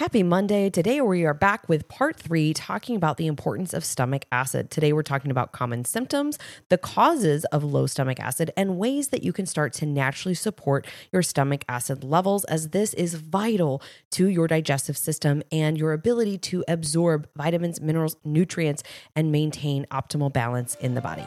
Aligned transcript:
Happy 0.00 0.22
Monday. 0.22 0.70
Today 0.70 1.02
we 1.02 1.26
are 1.26 1.34
back 1.34 1.68
with 1.68 1.86
part 1.86 2.16
three, 2.16 2.54
talking 2.54 2.96
about 2.96 3.18
the 3.18 3.26
importance 3.26 3.74
of 3.74 3.84
stomach 3.84 4.24
acid. 4.32 4.70
Today 4.70 4.94
we're 4.94 5.02
talking 5.02 5.30
about 5.30 5.52
common 5.52 5.84
symptoms, 5.84 6.38
the 6.70 6.78
causes 6.78 7.44
of 7.52 7.62
low 7.62 7.86
stomach 7.86 8.18
acid, 8.18 8.50
and 8.56 8.78
ways 8.78 9.08
that 9.08 9.22
you 9.22 9.34
can 9.34 9.44
start 9.44 9.74
to 9.74 9.84
naturally 9.84 10.34
support 10.34 10.86
your 11.12 11.20
stomach 11.22 11.66
acid 11.68 12.02
levels, 12.02 12.44
as 12.44 12.70
this 12.70 12.94
is 12.94 13.12
vital 13.12 13.82
to 14.12 14.28
your 14.28 14.48
digestive 14.48 14.96
system 14.96 15.42
and 15.52 15.76
your 15.76 15.92
ability 15.92 16.38
to 16.38 16.64
absorb 16.66 17.28
vitamins, 17.36 17.78
minerals, 17.78 18.16
nutrients, 18.24 18.82
and 19.14 19.30
maintain 19.30 19.84
optimal 19.90 20.32
balance 20.32 20.76
in 20.76 20.94
the 20.94 21.02
body. 21.02 21.26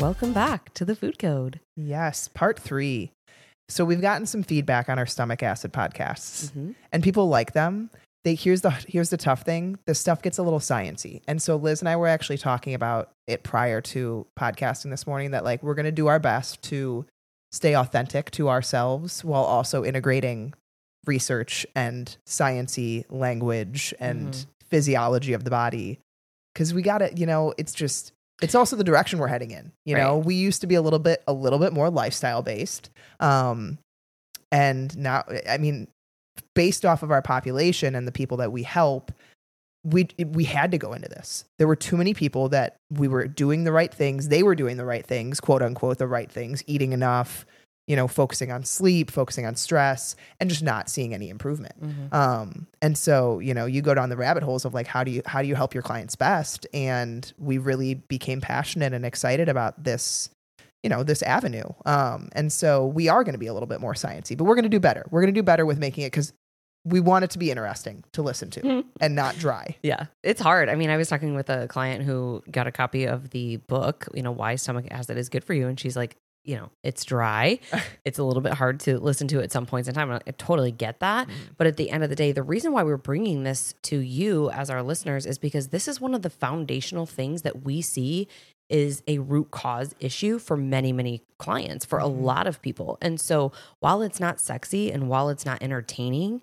Welcome 0.00 0.32
back 0.32 0.72
to 0.74 0.84
the 0.86 0.96
Food 0.96 1.18
Code. 1.18 1.60
Yes, 1.76 2.28
part 2.28 2.58
three. 2.58 3.12
So 3.68 3.84
we've 3.84 4.00
gotten 4.00 4.26
some 4.26 4.42
feedback 4.42 4.88
on 4.88 4.98
our 4.98 5.06
stomach 5.06 5.42
acid 5.42 5.72
podcasts, 5.72 6.46
Mm-hmm. 6.46 6.72
and 6.92 7.02
people 7.02 7.28
like 7.28 7.52
them. 7.52 7.90
They 8.24 8.34
here's 8.34 8.62
the 8.62 8.70
here's 8.70 9.10
the 9.10 9.16
tough 9.16 9.42
thing. 9.42 9.78
The 9.86 9.94
stuff 9.94 10.22
gets 10.22 10.38
a 10.38 10.42
little 10.42 10.58
sciency, 10.58 11.20
and 11.28 11.40
so 11.40 11.56
Liz 11.56 11.80
and 11.80 11.88
I 11.88 11.96
were 11.96 12.06
actually 12.08 12.38
talking 12.38 12.74
about 12.74 13.10
it 13.26 13.42
prior 13.42 13.80
to 13.82 14.26
podcasting 14.38 14.90
this 14.90 15.06
morning. 15.06 15.30
That 15.32 15.44
like 15.44 15.62
we're 15.62 15.74
going 15.74 15.84
to 15.86 15.92
do 15.92 16.06
our 16.08 16.18
best 16.18 16.62
to 16.64 17.06
stay 17.52 17.74
authentic 17.74 18.30
to 18.32 18.48
ourselves 18.48 19.24
while 19.24 19.44
also 19.44 19.84
integrating 19.84 20.54
research 21.06 21.66
and 21.74 22.16
sciency 22.26 23.04
language 23.10 23.94
and 24.00 24.32
Mhm. 24.34 24.46
physiology 24.68 25.32
of 25.32 25.44
the 25.44 25.50
body 25.50 25.98
because 26.54 26.72
we 26.74 26.82
got 26.82 26.98
to 26.98 27.12
you 27.14 27.26
know 27.26 27.54
it's 27.58 27.72
just 27.72 28.12
it's 28.42 28.54
also 28.54 28.76
the 28.76 28.84
direction 28.84 29.18
we're 29.18 29.28
heading 29.28 29.50
in 29.50 29.72
you 29.84 29.96
know? 29.96 30.18
We 30.18 30.34
used 30.34 30.60
to 30.62 30.66
be 30.66 30.74
a 30.74 30.82
little 30.82 30.98
bit 30.98 31.22
a 31.26 31.32
little 31.32 31.58
bit 31.58 31.72
more 31.72 31.90
lifestyle 31.90 32.42
based 32.42 32.90
um 33.20 33.78
and 34.52 34.96
now 34.96 35.24
i 35.48 35.58
mean 35.58 35.88
based 36.54 36.84
off 36.84 37.02
of 37.02 37.10
our 37.10 37.22
population 37.22 37.94
and 37.94 38.06
the 38.06 38.12
people 38.12 38.36
that 38.38 38.52
we 38.52 38.62
help 38.62 39.12
we 39.84 40.08
we 40.26 40.44
had 40.44 40.70
to 40.72 40.78
go 40.78 40.92
into 40.92 41.08
this. 41.08 41.44
There 41.58 41.66
were 41.66 41.76
too 41.76 41.96
many 41.96 42.12
people 42.12 42.50
that 42.50 42.76
we 42.90 43.08
were 43.08 43.26
doing 43.26 43.64
the 43.64 43.72
right 43.72 43.92
things 43.92 44.28
they 44.28 44.42
were 44.42 44.54
doing 44.54 44.76
the 44.76 44.84
right 44.84 45.06
things 45.06 45.40
quote 45.40 45.62
unquote 45.62 45.98
the 45.98 46.06
right 46.06 46.30
things 46.30 46.62
eating 46.66 46.92
enough 46.92 47.46
you 47.86 47.96
know 47.96 48.06
focusing 48.06 48.52
on 48.52 48.64
sleep 48.64 49.10
focusing 49.10 49.46
on 49.46 49.56
stress 49.56 50.14
and 50.38 50.48
just 50.48 50.62
not 50.62 50.88
seeing 50.88 51.14
any 51.14 51.28
improvement. 51.28 51.74
Um 52.12 52.66
and 52.80 52.96
so 52.96 53.38
you 53.38 53.54
know 53.54 53.66
you 53.66 53.82
go 53.82 53.94
down 53.94 54.08
the 54.08 54.16
rabbit 54.16 54.42
holes 54.42 54.64
of 54.64 54.74
like 54.74 54.86
how 54.86 55.04
do 55.04 55.10
you 55.10 55.22
how 55.26 55.42
do 55.42 55.48
you 55.48 55.54
help 55.54 55.74
your 55.74 55.82
clients 55.82 56.16
best? 56.16 56.66
And 56.72 57.32
we 57.38 57.58
really 57.58 57.94
became 57.94 58.40
passionate 58.40 58.92
and 58.92 59.04
excited 59.04 59.48
about 59.48 59.82
this 59.82 60.30
you 60.82 60.88
know 60.88 61.02
this 61.02 61.22
avenue. 61.22 61.64
Um 61.84 62.28
and 62.32 62.52
so 62.52 62.86
we 62.86 63.08
are 63.08 63.24
going 63.24 63.34
to 63.34 63.38
be 63.38 63.48
a 63.48 63.52
little 63.52 63.66
bit 63.66 63.80
more 63.80 63.94
sciencey 63.94 64.36
but 64.36 64.44
we're 64.44 64.54
going 64.54 64.64
to 64.64 64.68
do 64.68 64.80
better. 64.80 65.04
We're 65.10 65.22
going 65.22 65.34
to 65.34 65.38
do 65.38 65.44
better 65.44 65.66
with 65.66 65.78
making 65.78 66.04
it 66.04 66.12
because 66.12 66.32
we 66.84 67.00
want 67.00 67.24
it 67.24 67.30
to 67.30 67.38
be 67.38 67.50
interesting 67.50 68.04
to 68.12 68.22
listen 68.22 68.50
to 68.50 68.84
and 69.00 69.14
not 69.14 69.36
dry. 69.36 69.76
Yeah, 69.82 70.06
it's 70.22 70.40
hard. 70.40 70.68
I 70.68 70.74
mean, 70.76 70.90
I 70.90 70.96
was 70.96 71.08
talking 71.08 71.34
with 71.34 71.50
a 71.50 71.68
client 71.68 72.04
who 72.04 72.42
got 72.50 72.66
a 72.66 72.72
copy 72.72 73.04
of 73.04 73.30
the 73.30 73.56
book, 73.56 74.08
you 74.14 74.22
know, 74.22 74.32
why 74.32 74.54
stomach 74.54 74.86
acid 74.90 75.18
is 75.18 75.28
good 75.28 75.44
for 75.44 75.52
you. 75.54 75.68
And 75.68 75.78
she's 75.78 75.96
like, 75.96 76.16
you 76.44 76.56
know, 76.56 76.70
it's 76.82 77.04
dry. 77.04 77.58
it's 78.04 78.18
a 78.18 78.24
little 78.24 78.42
bit 78.42 78.54
hard 78.54 78.80
to 78.80 78.98
listen 78.98 79.28
to 79.28 79.40
at 79.40 79.52
some 79.52 79.66
points 79.66 79.88
in 79.88 79.94
time. 79.94 80.10
I 80.10 80.20
I 80.26 80.30
totally 80.32 80.72
get 80.72 81.00
that. 81.00 81.28
Mm. 81.28 81.32
But 81.56 81.66
at 81.66 81.76
the 81.76 81.90
end 81.90 82.02
of 82.02 82.10
the 82.10 82.16
day, 82.16 82.32
the 82.32 82.42
reason 82.42 82.72
why 82.72 82.82
we're 82.82 82.96
bringing 82.96 83.42
this 83.44 83.74
to 83.82 83.98
you 83.98 84.50
as 84.50 84.70
our 84.70 84.82
listeners 84.82 85.26
is 85.26 85.38
because 85.38 85.68
this 85.68 85.88
is 85.88 86.00
one 86.00 86.14
of 86.14 86.22
the 86.22 86.30
foundational 86.30 87.06
things 87.06 87.42
that 87.42 87.64
we 87.64 87.82
see 87.82 88.28
is 88.70 89.02
a 89.08 89.18
root 89.18 89.50
cause 89.50 89.94
issue 89.98 90.38
for 90.38 90.56
many, 90.56 90.92
many 90.92 91.24
clients, 91.38 91.84
for 91.84 91.98
a 91.98 92.04
mm-hmm. 92.04 92.22
lot 92.22 92.46
of 92.46 92.62
people. 92.62 92.96
And 93.02 93.20
so 93.20 93.52
while 93.80 94.00
it's 94.00 94.20
not 94.20 94.40
sexy 94.40 94.90
and 94.90 95.08
while 95.08 95.28
it's 95.28 95.44
not 95.44 95.62
entertaining, 95.62 96.40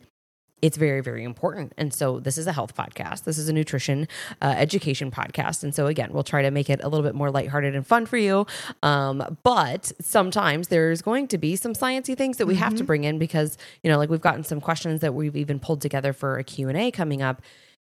it's 0.62 0.78
very 0.78 1.01
very 1.01 1.23
important. 1.23 1.73
And 1.78 1.94
so 1.94 2.19
this 2.19 2.38
is 2.38 2.47
a 2.47 2.53
health 2.53 2.75
podcast. 2.75 3.23
This 3.23 3.38
is 3.38 3.50
a 3.50 3.53
nutrition 3.53 4.07
uh, 4.41 4.56
education 4.57 5.12
podcast. 5.12 5.63
And 5.63 5.73
so 5.73 5.88
again 5.88 6.09
we'll 6.12 6.23
try 6.23 6.41
to 6.41 6.51
make 6.51 6.69
it 6.69 6.79
a 6.84 6.90
little 6.90 7.06
bit 7.06 7.16
more 7.16 7.31
lighthearted 7.31 7.75
and 7.75 7.85
fun 7.85 8.06
for 8.06 8.18
you. 8.18 8.45
Um, 8.84 9.38
but 9.44 9.91
sometimes 10.01 10.69
there's 10.69 11.01
going 11.01 11.28
to 11.29 11.38
be 11.38 11.56
some 11.56 11.73
sciencey 11.73 12.17
things 12.17 12.38
that 12.38 12.47
we 12.47 12.56
have 12.56 12.75
to 12.75 12.84
bring 12.84 13.03
in 13.03 13.19
because 13.19 13.57
you 13.84 13.90
know 13.90 13.97
like 13.97 14.09
we've 14.09 14.22
gotten 14.22 14.44
some 14.44 14.62
questions 14.62 15.01
that 15.01 15.13
we've 15.13 15.35
even 15.35 15.59
pulled 15.59 15.81
together 15.81 16.13
for 16.13 16.38
a 16.38 16.44
q&a 16.44 16.91
coming 16.91 17.22
up 17.22 17.41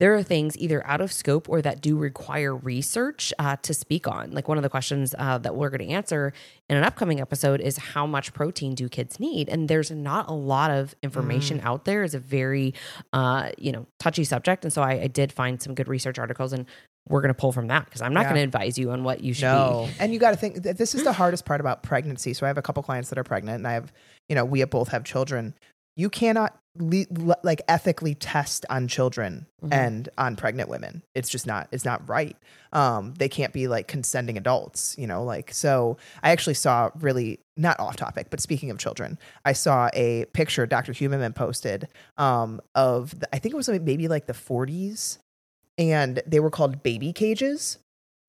there 0.02 0.16
are 0.16 0.22
things 0.24 0.58
either 0.58 0.84
out 0.84 1.00
of 1.00 1.12
scope 1.12 1.48
or 1.48 1.62
that 1.62 1.80
do 1.80 1.96
require 1.96 2.56
research 2.56 3.32
uh, 3.38 3.54
to 3.62 3.72
speak 3.72 4.08
on. 4.08 4.32
Like 4.32 4.48
one 4.48 4.58
of 4.58 4.64
the 4.64 4.68
questions 4.68 5.14
uh, 5.16 5.38
that 5.38 5.54
we're 5.54 5.70
going 5.70 5.86
to 5.88 5.94
answer 5.94 6.32
in 6.68 6.76
an 6.76 6.82
upcoming 6.82 7.20
episode 7.20 7.60
is 7.60 7.76
how 7.76 8.04
much 8.04 8.32
protein 8.32 8.74
do 8.74 8.88
kids 8.88 9.20
need? 9.20 9.48
And 9.48 9.68
there's 9.68 9.92
not 9.92 10.28
a 10.28 10.32
lot 10.32 10.72
of 10.72 10.92
information 11.04 11.60
out 11.62 11.84
there. 11.84 12.02
It's 12.02 12.14
a 12.14 12.18
very, 12.18 12.74
uh, 13.12 13.50
you 13.56 13.70
know, 13.70 13.86
touchy 14.00 14.24
subject. 14.24 14.64
And 14.64 14.72
so 14.72 14.82
I, 14.82 15.02
I 15.02 15.06
did 15.06 15.32
find 15.32 15.62
some 15.62 15.72
good 15.72 15.86
research 15.86 16.18
articles, 16.18 16.52
and 16.52 16.66
we're 17.08 17.20
going 17.20 17.28
to 17.32 17.40
pull 17.40 17.52
from 17.52 17.68
that 17.68 17.84
because 17.84 18.02
I'm 18.02 18.12
not 18.12 18.22
Yeah. 18.22 18.30
going 18.30 18.40
to 18.40 18.44
advise 18.44 18.76
you 18.76 18.90
on 18.90 19.04
what 19.04 19.20
you 19.22 19.34
should 19.34 19.44
No. 19.44 19.86
be. 19.88 19.94
And 20.00 20.12
you 20.12 20.18
got 20.18 20.32
to 20.32 20.36
think 20.36 20.64
that 20.64 20.78
this 20.78 20.96
is 20.96 21.04
the 21.04 21.12
hardest 21.12 21.44
part 21.44 21.60
about 21.60 21.84
pregnancy. 21.84 22.34
So 22.34 22.44
I 22.44 22.48
have 22.48 22.58
a 22.58 22.62
couple 22.62 22.82
clients 22.82 23.08
that 23.10 23.18
are 23.18 23.24
pregnant 23.24 23.58
and 23.58 23.68
I 23.68 23.74
have, 23.74 23.92
you 24.28 24.34
know, 24.34 24.44
we 24.44 24.64
both 24.64 24.88
have 24.88 25.04
children. 25.04 25.54
You 25.94 26.10
cannot 26.10 26.56
le- 26.78 27.36
like 27.42 27.60
ethically 27.68 28.14
test 28.14 28.64
on 28.70 28.88
children 28.88 29.46
Mhm. 29.62 29.72
and 29.72 30.08
on 30.16 30.36
pregnant 30.36 30.68
women. 30.68 31.02
It's 31.14 31.28
just 31.28 31.46
not, 31.46 31.68
it's 31.70 31.84
not 31.84 32.08
right. 32.08 32.36
Um, 32.72 33.14
they 33.18 33.28
can't 33.28 33.52
be 33.52 33.68
like 33.68 33.88
consenting 33.88 34.38
adults, 34.38 34.96
you 34.98 35.06
know, 35.06 35.22
like, 35.22 35.52
so 35.52 35.98
I 36.22 36.30
actually 36.30 36.54
saw 36.54 36.90
really 37.00 37.40
not 37.56 37.78
off 37.78 37.96
topic, 37.96 38.28
but 38.30 38.40
speaking 38.40 38.70
of 38.70 38.78
children, 38.78 39.18
I 39.44 39.52
saw 39.52 39.90
a 39.92 40.24
picture 40.32 40.66
Dr. 40.66 40.92
Huberman 40.92 41.34
posted, 41.34 41.88
um, 42.16 42.60
of 42.74 43.18
the, 43.20 43.28
I 43.34 43.38
think 43.38 43.52
it 43.52 43.56
was 43.56 43.68
maybe 43.68 44.08
like 44.08 44.26
the 44.26 44.34
forties 44.34 45.18
and 45.76 46.22
they 46.26 46.40
were 46.40 46.50
called 46.50 46.82
baby 46.82 47.12
cages. 47.12 47.78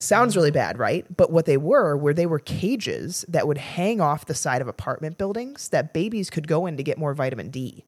Sounds 0.02 0.36
really 0.36 0.52
bad, 0.52 0.78
right? 0.80 1.06
But 1.16 1.32
what 1.32 1.46
they 1.46 1.56
were, 1.56 1.96
were 1.96 2.14
they 2.14 2.26
were 2.26 2.40
cages 2.40 3.24
that 3.30 3.48
would 3.48 3.58
hang 3.58 4.02
off 4.02 4.26
the 4.26 4.34
side 4.36 4.62
of 4.62 4.68
apartment 4.68 5.18
buildings 5.18 5.70
that 5.70 5.94
babies 5.94 6.30
could 6.30 6.46
go 6.50 6.66
in 6.66 6.76
to 6.76 6.84
get 6.84 6.98
more 6.98 7.14
vitamin 7.14 7.50
D 7.50 7.86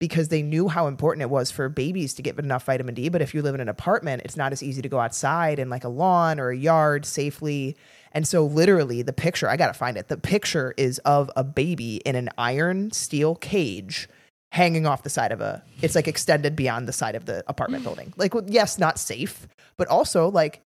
because 0.00 0.28
they 0.28 0.42
knew 0.42 0.68
how 0.68 0.86
important 0.86 1.22
it 1.22 1.30
was 1.30 1.50
for 1.50 1.68
babies 1.68 2.14
to 2.14 2.22
get 2.22 2.38
enough 2.38 2.64
vitamin 2.64 2.94
D. 2.94 3.08
But 3.08 3.22
if 3.22 3.34
you 3.34 3.42
live 3.42 3.54
in 3.54 3.60
an 3.60 3.68
apartment, 3.68 4.22
it's 4.24 4.36
not 4.36 4.52
as 4.52 4.62
easy 4.62 4.82
to 4.82 4.88
go 4.88 5.00
outside 5.00 5.58
in 5.58 5.70
like 5.70 5.84
a 5.84 5.88
lawn 5.88 6.38
or 6.40 6.50
a 6.50 6.56
yard 6.56 7.06
safely. 7.06 7.76
And 8.12 8.28
so, 8.28 8.44
literally, 8.44 9.02
the 9.02 9.12
picture, 9.12 9.48
I 9.48 9.56
got 9.56 9.68
to 9.68 9.74
find 9.74 9.96
it. 9.96 10.08
The 10.08 10.16
picture 10.16 10.74
is 10.76 10.98
of 11.00 11.30
a 11.36 11.42
baby 11.44 11.96
in 12.04 12.14
an 12.16 12.28
iron 12.38 12.92
steel 12.92 13.34
cage 13.34 14.08
hanging 14.52 14.86
off 14.86 15.02
the 15.02 15.10
side 15.10 15.32
of 15.32 15.40
a, 15.40 15.64
it's 15.82 15.96
like 15.96 16.06
extended 16.06 16.54
beyond 16.54 16.86
the 16.86 16.92
side 16.92 17.16
of 17.16 17.24
the 17.24 17.42
apartment 17.48 17.82
building. 17.84 18.12
Like, 18.16 18.34
well, 18.34 18.44
yes, 18.46 18.78
not 18.78 18.98
safe, 18.98 19.48
but 19.76 19.88
also 19.88 20.30
like, 20.30 20.60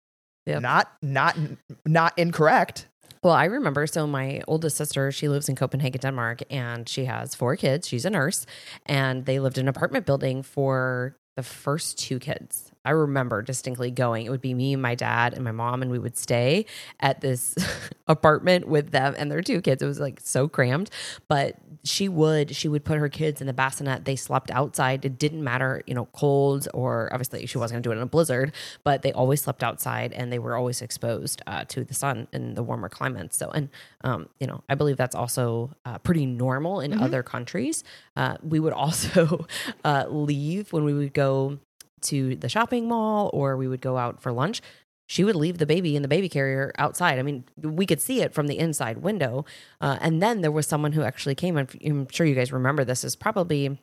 Yep. 0.46 0.60
not 0.60 0.92
not 1.00 1.38
not 1.86 2.18
incorrect. 2.18 2.86
Well, 3.24 3.32
I 3.32 3.46
remember. 3.46 3.86
So 3.86 4.06
my 4.06 4.42
oldest 4.46 4.76
sister, 4.76 5.10
she 5.10 5.28
lives 5.28 5.48
in 5.48 5.56
Copenhagen, 5.56 6.02
Denmark, 6.02 6.42
and 6.50 6.86
she 6.86 7.06
has 7.06 7.34
four 7.34 7.56
kids. 7.56 7.88
She's 7.88 8.04
a 8.04 8.10
nurse, 8.10 8.44
and 8.84 9.24
they 9.24 9.40
lived 9.40 9.56
in 9.56 9.64
an 9.64 9.68
apartment 9.68 10.04
building 10.04 10.42
for 10.42 11.16
the 11.34 11.42
first 11.42 11.98
two 11.98 12.18
kids. 12.18 12.73
I 12.84 12.90
remember 12.90 13.42
distinctly 13.42 13.90
going. 13.90 14.26
It 14.26 14.30
would 14.30 14.40
be 14.40 14.54
me, 14.54 14.76
my 14.76 14.94
dad, 14.94 15.34
and 15.34 15.44
my 15.44 15.52
mom, 15.52 15.82
and 15.82 15.90
we 15.90 15.98
would 15.98 16.16
stay 16.16 16.66
at 17.00 17.20
this 17.20 17.54
apartment 18.08 18.68
with 18.68 18.90
them 18.90 19.14
and 19.16 19.30
their 19.30 19.42
two 19.42 19.60
kids. 19.60 19.82
It 19.82 19.86
was 19.86 20.00
like 20.00 20.20
so 20.22 20.48
crammed, 20.48 20.90
but 21.28 21.56
she 21.84 22.08
would 22.08 22.56
she 22.56 22.66
would 22.66 22.84
put 22.84 22.98
her 22.98 23.08
kids 23.08 23.40
in 23.40 23.46
the 23.46 23.52
bassinet. 23.52 24.04
They 24.04 24.16
slept 24.16 24.50
outside. 24.50 25.04
It 25.04 25.18
didn't 25.18 25.44
matter, 25.44 25.82
you 25.86 25.94
know, 25.94 26.06
cold 26.06 26.66
or 26.74 27.10
obviously 27.12 27.46
she 27.46 27.58
wasn't 27.58 27.76
going 27.76 27.82
to 27.82 27.88
do 27.88 27.92
it 27.92 27.96
in 27.96 28.02
a 28.02 28.06
blizzard, 28.06 28.52
but 28.82 29.02
they 29.02 29.12
always 29.12 29.42
slept 29.42 29.62
outside 29.62 30.12
and 30.12 30.32
they 30.32 30.38
were 30.38 30.56
always 30.56 30.80
exposed 30.82 31.42
uh, 31.46 31.64
to 31.68 31.84
the 31.84 31.94
sun 31.94 32.26
in 32.32 32.54
the 32.54 32.62
warmer 32.62 32.88
climates. 32.88 33.36
So, 33.36 33.50
and 33.50 33.68
um, 34.02 34.28
you 34.40 34.46
know, 34.46 34.62
I 34.68 34.74
believe 34.74 34.96
that's 34.96 35.14
also 35.14 35.70
uh, 35.84 35.98
pretty 35.98 36.26
normal 36.26 36.80
in 36.80 36.94
other 36.94 37.22
countries. 37.22 37.84
Uh, 38.16 38.36
we 38.42 38.60
would 38.60 38.72
also 38.84 39.46
uh, 39.84 40.06
leave 40.08 40.72
when 40.72 40.84
we 40.84 40.94
would 40.94 41.12
go 41.12 41.58
to 42.04 42.36
the 42.36 42.48
shopping 42.48 42.88
mall 42.88 43.30
or 43.32 43.56
we 43.56 43.68
would 43.68 43.80
go 43.80 43.96
out 43.98 44.20
for 44.22 44.32
lunch 44.32 44.60
she 45.06 45.22
would 45.22 45.36
leave 45.36 45.58
the 45.58 45.66
baby 45.66 45.96
in 45.96 46.00
the 46.00 46.08
baby 46.08 46.30
carrier 46.30 46.72
outside. 46.78 47.18
I 47.18 47.22
mean, 47.22 47.44
we 47.60 47.84
could 47.84 48.00
see 48.00 48.22
it 48.22 48.32
from 48.32 48.46
the 48.46 48.58
inside 48.58 49.02
window. 49.02 49.44
Uh, 49.78 49.98
and 50.00 50.22
then 50.22 50.40
there 50.40 50.50
was 50.50 50.66
someone 50.66 50.92
who 50.92 51.02
actually 51.02 51.34
came, 51.34 51.58
and 51.58 51.68
I'm 51.84 52.08
sure 52.10 52.24
you 52.24 52.34
guys 52.34 52.50
remember 52.50 52.86
this 52.86 53.04
is 53.04 53.14
probably, 53.14 53.78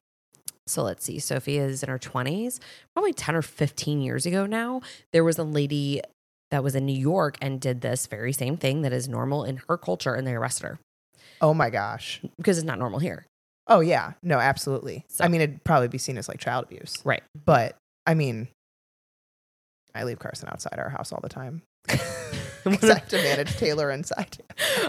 so 0.65 0.81
let's 0.81 1.05
see, 1.05 1.19
Sophia 1.19 1.63
is 1.65 1.83
in 1.83 1.89
her 1.89 1.99
20s, 1.99 2.59
probably 2.95 3.13
10 3.13 3.35
or 3.35 3.43
15 3.43 4.01
years 4.01 4.25
ago 4.25 4.47
now. 4.47 4.81
There 5.13 5.23
was 5.23 5.37
a 5.37 5.43
lady 5.43 6.01
that 6.49 6.63
was 6.63 6.73
in 6.73 6.87
New 6.87 6.97
York 6.99 7.37
and 7.39 7.61
did 7.61 7.81
this 7.81 8.07
very 8.07 8.33
same 8.33 8.57
thing 8.57 8.81
that 8.81 8.91
is 8.91 9.07
normal 9.07 9.43
in 9.43 9.61
her 9.69 9.77
culture, 9.77 10.15
and 10.15 10.25
they 10.25 10.33
arrested 10.33 10.63
her 10.65 10.79
Oh 11.39 11.53
my 11.53 11.69
gosh. 11.69 12.19
because 12.37 12.57
it's 12.57 12.65
not 12.65 12.79
normal 12.79 12.97
here. 12.97 13.27
Oh 13.67 13.81
yeah. 13.81 14.13
No, 14.23 14.39
absolutely. 14.39 15.05
So- 15.07 15.23
I 15.23 15.27
mean, 15.27 15.41
it'd 15.41 15.63
probably 15.63 15.87
be 15.87 15.99
seen 15.99 16.17
as 16.17 16.27
like 16.27 16.39
child 16.39 16.65
abuse. 16.65 16.97
Right. 17.05 17.21
But 17.45 17.75
I 18.11 18.13
mean, 18.13 18.49
I 19.95 20.03
leave 20.03 20.19
Carson 20.19 20.49
outside 20.51 20.77
our 20.79 20.89
house 20.89 21.11
all 21.13 21.19
the 21.21 21.29
time. 21.29 21.61
'Cause 22.63 22.91
I 22.91 22.99
have 22.99 23.07
to 23.07 23.17
manage 23.17 23.55
Taylor 23.57 23.89
inside. 23.89 24.37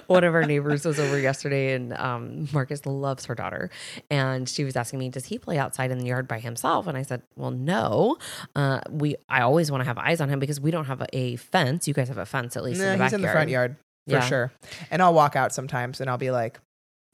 one 0.07 0.25
of 0.25 0.35
our 0.35 0.45
neighbors 0.45 0.85
was 0.85 1.01
over 1.01 1.19
yesterday 1.19 1.73
and 1.73 1.95
um, 1.95 2.47
Marcus 2.53 2.85
loves 2.85 3.25
her 3.25 3.35
daughter. 3.35 3.71
And 4.11 4.47
she 4.47 4.65
was 4.65 4.77
asking 4.77 4.99
me, 4.99 5.09
does 5.09 5.25
he 5.25 5.39
play 5.39 5.57
outside 5.57 5.91
in 5.91 5.97
the 5.99 6.05
yard 6.05 6.29
by 6.29 6.39
himself? 6.39 6.87
And 6.87 6.99
I 6.99 7.03
said, 7.03 7.23
well, 7.35 7.51
no. 7.51 8.19
Uh, 8.55 8.81
we 8.91 9.17
I 9.27 9.41
always 9.41 9.71
want 9.71 9.81
to 9.81 9.87
have 9.87 9.97
eyes 9.97 10.21
on 10.21 10.29
him 10.29 10.39
because 10.39 10.61
we 10.61 10.71
don't 10.71 10.85
have 10.85 11.01
a, 11.01 11.07
a 11.17 11.37
fence. 11.37 11.89
You 11.89 11.95
guys 11.95 12.09
have 12.09 12.19
a 12.19 12.27
fence 12.27 12.59
at 12.59 12.63
least 12.63 12.79
No, 12.79 12.89
in 12.93 12.99
the 12.99 13.05
he's 13.05 13.13
backyard. 13.13 13.15
in 13.15 13.23
the 13.23 13.33
front 13.33 13.49
yard 13.51 13.77
for 14.07 14.13
Yeah. 14.17 14.21
sure. 14.27 14.53
And 14.91 15.01
I'll 15.01 15.15
walk 15.15 15.35
out 15.35 15.55
sometimes 15.55 16.03
and 16.03 16.11
I'll 16.11 16.19
be 16.19 16.31
like, 16.31 16.61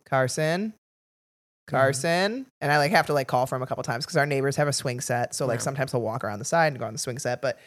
Carson, 0.07 0.73
Carson. 1.69 2.47
And 2.61 2.73
I 2.73 2.79
like 2.79 2.91
have 2.93 3.07
to 3.07 3.13
like 3.13 3.29
call 3.29 3.47
for 3.47 3.57
him 3.57 3.63
a 3.63 3.67
couple 3.67 3.83
times 3.85 4.05
because 4.05 4.17
our 4.17 4.27
neighbors 4.27 4.57
have 4.57 4.69
a 4.69 4.73
swing 4.73 5.01
set. 5.01 5.35
So 5.35 5.47
like 5.47 5.59
Yeah. 5.61 5.65
sometimes 5.65 5.93
he'll 5.93 6.01
walk 6.03 6.25
around 6.25 6.39
the 6.41 6.45
side 6.45 6.69
and 6.73 6.79
go 6.79 6.87
on 6.87 6.93
the 6.93 6.99
swing 6.99 7.19
set. 7.19 7.41
But 7.43 7.59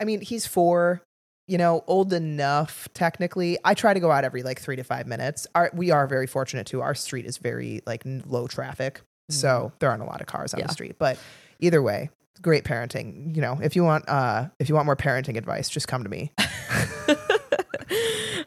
I 0.00 0.04
mean, 0.04 0.20
he's 0.20 0.46
four, 0.46 1.02
you 1.46 1.58
know, 1.58 1.84
old 1.86 2.12
enough 2.12 2.88
technically. 2.94 3.58
I 3.64 3.74
try 3.74 3.92
to 3.94 4.00
go 4.00 4.10
out 4.10 4.24
every 4.24 4.42
like 4.42 4.60
three 4.60 4.76
to 4.76 4.84
five 4.84 5.06
minutes. 5.06 5.46
Our, 5.54 5.70
we 5.74 5.90
are 5.90 6.06
very 6.06 6.26
fortunate 6.26 6.66
too. 6.66 6.80
Our 6.80 6.94
street 6.94 7.26
is 7.26 7.38
very 7.38 7.82
like 7.86 8.04
n- 8.06 8.22
low 8.26 8.46
traffic. 8.46 9.00
So 9.28 9.72
there 9.78 9.90
aren't 9.90 10.02
a 10.02 10.06
lot 10.06 10.20
of 10.20 10.26
cars 10.26 10.54
on 10.54 10.60
Yeah. 10.60 10.66
the 10.66 10.72
street. 10.72 10.96
But 10.98 11.16
either 11.60 11.80
way, 11.82 12.10
great 12.42 12.64
parenting. 12.64 13.34
You 13.36 13.42
know, 13.42 13.58
if 13.62 13.76
you 13.76 13.84
want 13.84 14.08
uh 14.08 14.48
if 14.58 14.68
you 14.68 14.74
want 14.74 14.86
more 14.86 14.96
parenting 14.96 15.36
advice, 15.36 15.68
just 15.68 15.86
come 15.86 16.02
to 16.02 16.08
me. 16.10 16.32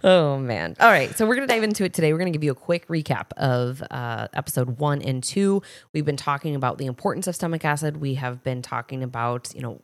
oh 0.03 0.38
man. 0.38 0.75
All 0.79 0.89
right. 0.89 1.15
So 1.17 1.25
we're 1.25 1.35
gonna 1.35 1.47
dive 1.47 1.63
into 1.63 1.83
it 1.83 1.94
today. 1.94 2.13
We're 2.13 2.19
gonna 2.19 2.31
give 2.31 2.44
you 2.44 2.51
a 2.51 2.55
quick 2.55 2.88
recap 2.88 3.31
of 3.38 3.83
uh, 3.91 4.27
episode 4.33 4.79
one 4.79 5.01
and 5.01 5.23
two. 5.23 5.61
We've 5.94 6.05
been 6.05 6.17
talking 6.17 6.55
about 6.55 6.77
the 6.77 6.85
importance 6.85 7.27
of 7.27 7.35
stomach 7.35 7.65
acid. 7.65 7.97
We 7.97 8.15
have 8.15 8.44
been 8.44 8.61
talking 8.61 9.03
about 9.03 9.53
you 9.55 9.61
know 9.61 9.81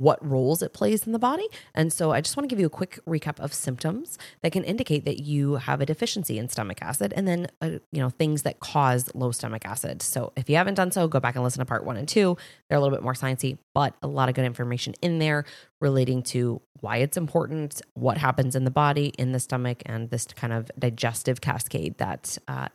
what 0.00 0.18
roles 0.26 0.62
it 0.62 0.72
plays 0.72 1.06
in 1.06 1.12
the 1.12 1.18
body. 1.18 1.46
And 1.74 1.92
so 1.92 2.10
i 2.12 2.22
just 2.22 2.36
want 2.36 2.48
to 2.48 2.52
give 2.52 2.58
you 2.58 2.66
a 2.66 2.70
quick 2.70 2.98
recap 3.06 3.38
of 3.38 3.52
symptoms 3.52 4.16
that 4.40 4.50
can 4.50 4.64
indicate 4.64 5.04
that 5.04 5.20
you 5.20 5.56
have 5.56 5.82
a 5.82 5.86
deficiency 5.86 6.38
in 6.38 6.48
stomach 6.48 6.78
acid 6.80 7.12
and 7.14 7.28
then 7.28 7.48
uh, 7.60 7.78
you 7.92 8.00
know 8.00 8.08
things 8.08 8.42
that 8.42 8.60
cause 8.60 9.10
low 9.14 9.30
stomach 9.30 9.66
acid. 9.66 10.00
So 10.00 10.32
if 10.36 10.48
you 10.48 10.56
haven't 10.56 10.74
done 10.74 10.90
so 10.90 11.06
go 11.06 11.20
back 11.20 11.34
and 11.34 11.44
listen 11.44 11.60
to 11.60 11.66
part 11.66 11.84
one 11.84 11.98
and 11.98 12.08
two. 12.08 12.38
They're 12.68 12.78
a 12.78 12.80
little 12.80 12.96
bit 12.96 13.04
more 13.04 13.12
sciencey 13.12 13.58
but 13.74 13.94
a 14.02 14.08
lot 14.08 14.30
of 14.30 14.34
good 14.34 14.46
information 14.46 14.94
in 15.02 15.18
there 15.18 15.44
relating 15.80 16.22
to 16.22 16.62
why 16.80 16.96
it's 16.98 17.16
important, 17.16 17.82
what 17.94 18.16
happens 18.16 18.56
in 18.56 18.64
the 18.64 18.70
body, 18.70 19.12
in 19.18 19.32
the 19.32 19.40
stomach, 19.40 19.82
and 19.84 20.10
this 20.10 20.26
kind 20.26 20.52
of 20.52 20.70
digestive 20.78 21.40
cascade 21.40 21.98
that 21.98 22.38
uh, 22.48 22.68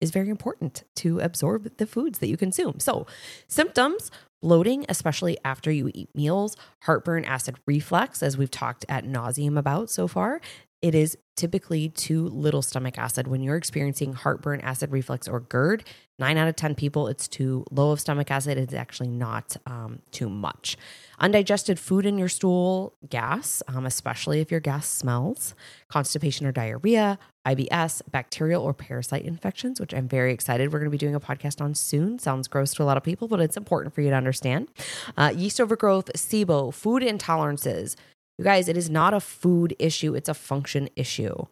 is 0.00 0.10
very 0.10 0.28
important 0.28 0.84
to 0.96 1.20
absorb 1.20 1.76
the 1.78 1.86
foods 1.86 2.18
that 2.18 2.28
you 2.28 2.36
consume. 2.36 2.80
So, 2.80 3.06
symptoms 3.48 4.10
bloating, 4.42 4.84
especially 4.90 5.38
after 5.42 5.72
you 5.72 5.90
eat 5.94 6.14
meals, 6.14 6.54
heartburn, 6.82 7.24
acid 7.24 7.56
reflux, 7.66 8.22
as 8.22 8.36
we've 8.36 8.50
talked 8.50 8.84
at 8.90 9.04
nauseum 9.04 9.58
about 9.58 9.88
so 9.88 10.06
far. 10.06 10.40
It 10.84 10.94
is 10.94 11.16
typically 11.34 11.88
too 11.88 12.28
little 12.28 12.60
stomach 12.60 12.98
acid. 12.98 13.26
When 13.26 13.42
you're 13.42 13.56
experiencing 13.56 14.12
heartburn, 14.12 14.60
acid 14.60 14.92
reflux, 14.92 15.26
or 15.26 15.40
GERD, 15.40 15.82
nine 16.18 16.36
out 16.36 16.46
of 16.46 16.56
10 16.56 16.74
people, 16.74 17.08
it's 17.08 17.26
too 17.26 17.64
low 17.70 17.90
of 17.92 18.00
stomach 18.00 18.30
acid. 18.30 18.58
It's 18.58 18.74
actually 18.74 19.08
not 19.08 19.56
um, 19.64 20.00
too 20.10 20.28
much. 20.28 20.76
Undigested 21.18 21.78
food 21.78 22.04
in 22.04 22.18
your 22.18 22.28
stool, 22.28 22.92
gas, 23.08 23.62
um, 23.66 23.86
especially 23.86 24.40
if 24.40 24.50
your 24.50 24.60
gas 24.60 24.86
smells, 24.86 25.54
constipation 25.88 26.46
or 26.46 26.52
diarrhea, 26.52 27.18
IBS, 27.46 28.02
bacterial 28.10 28.62
or 28.62 28.74
parasite 28.74 29.24
infections, 29.24 29.80
which 29.80 29.94
I'm 29.94 30.06
very 30.06 30.34
excited. 30.34 30.70
We're 30.70 30.80
going 30.80 30.90
to 30.90 30.94
be 30.94 30.98
doing 30.98 31.14
a 31.14 31.20
podcast 31.20 31.62
on 31.62 31.74
soon. 31.74 32.18
Sounds 32.18 32.46
gross 32.46 32.74
to 32.74 32.82
a 32.82 32.84
lot 32.84 32.98
of 32.98 33.02
people, 33.02 33.26
but 33.26 33.40
it's 33.40 33.56
important 33.56 33.94
for 33.94 34.02
you 34.02 34.10
to 34.10 34.16
understand. 34.16 34.68
Uh, 35.16 35.32
yeast 35.34 35.62
overgrowth, 35.62 36.10
SIBO, 36.14 36.74
food 36.74 37.02
intolerances. 37.02 37.96
You 38.38 38.44
guys, 38.44 38.68
it 38.68 38.76
is 38.76 38.90
not 38.90 39.14
a 39.14 39.20
food 39.20 39.76
issue, 39.78 40.14
it's 40.14 40.28
a 40.28 40.34
function 40.34 40.88
issue. 40.96 41.46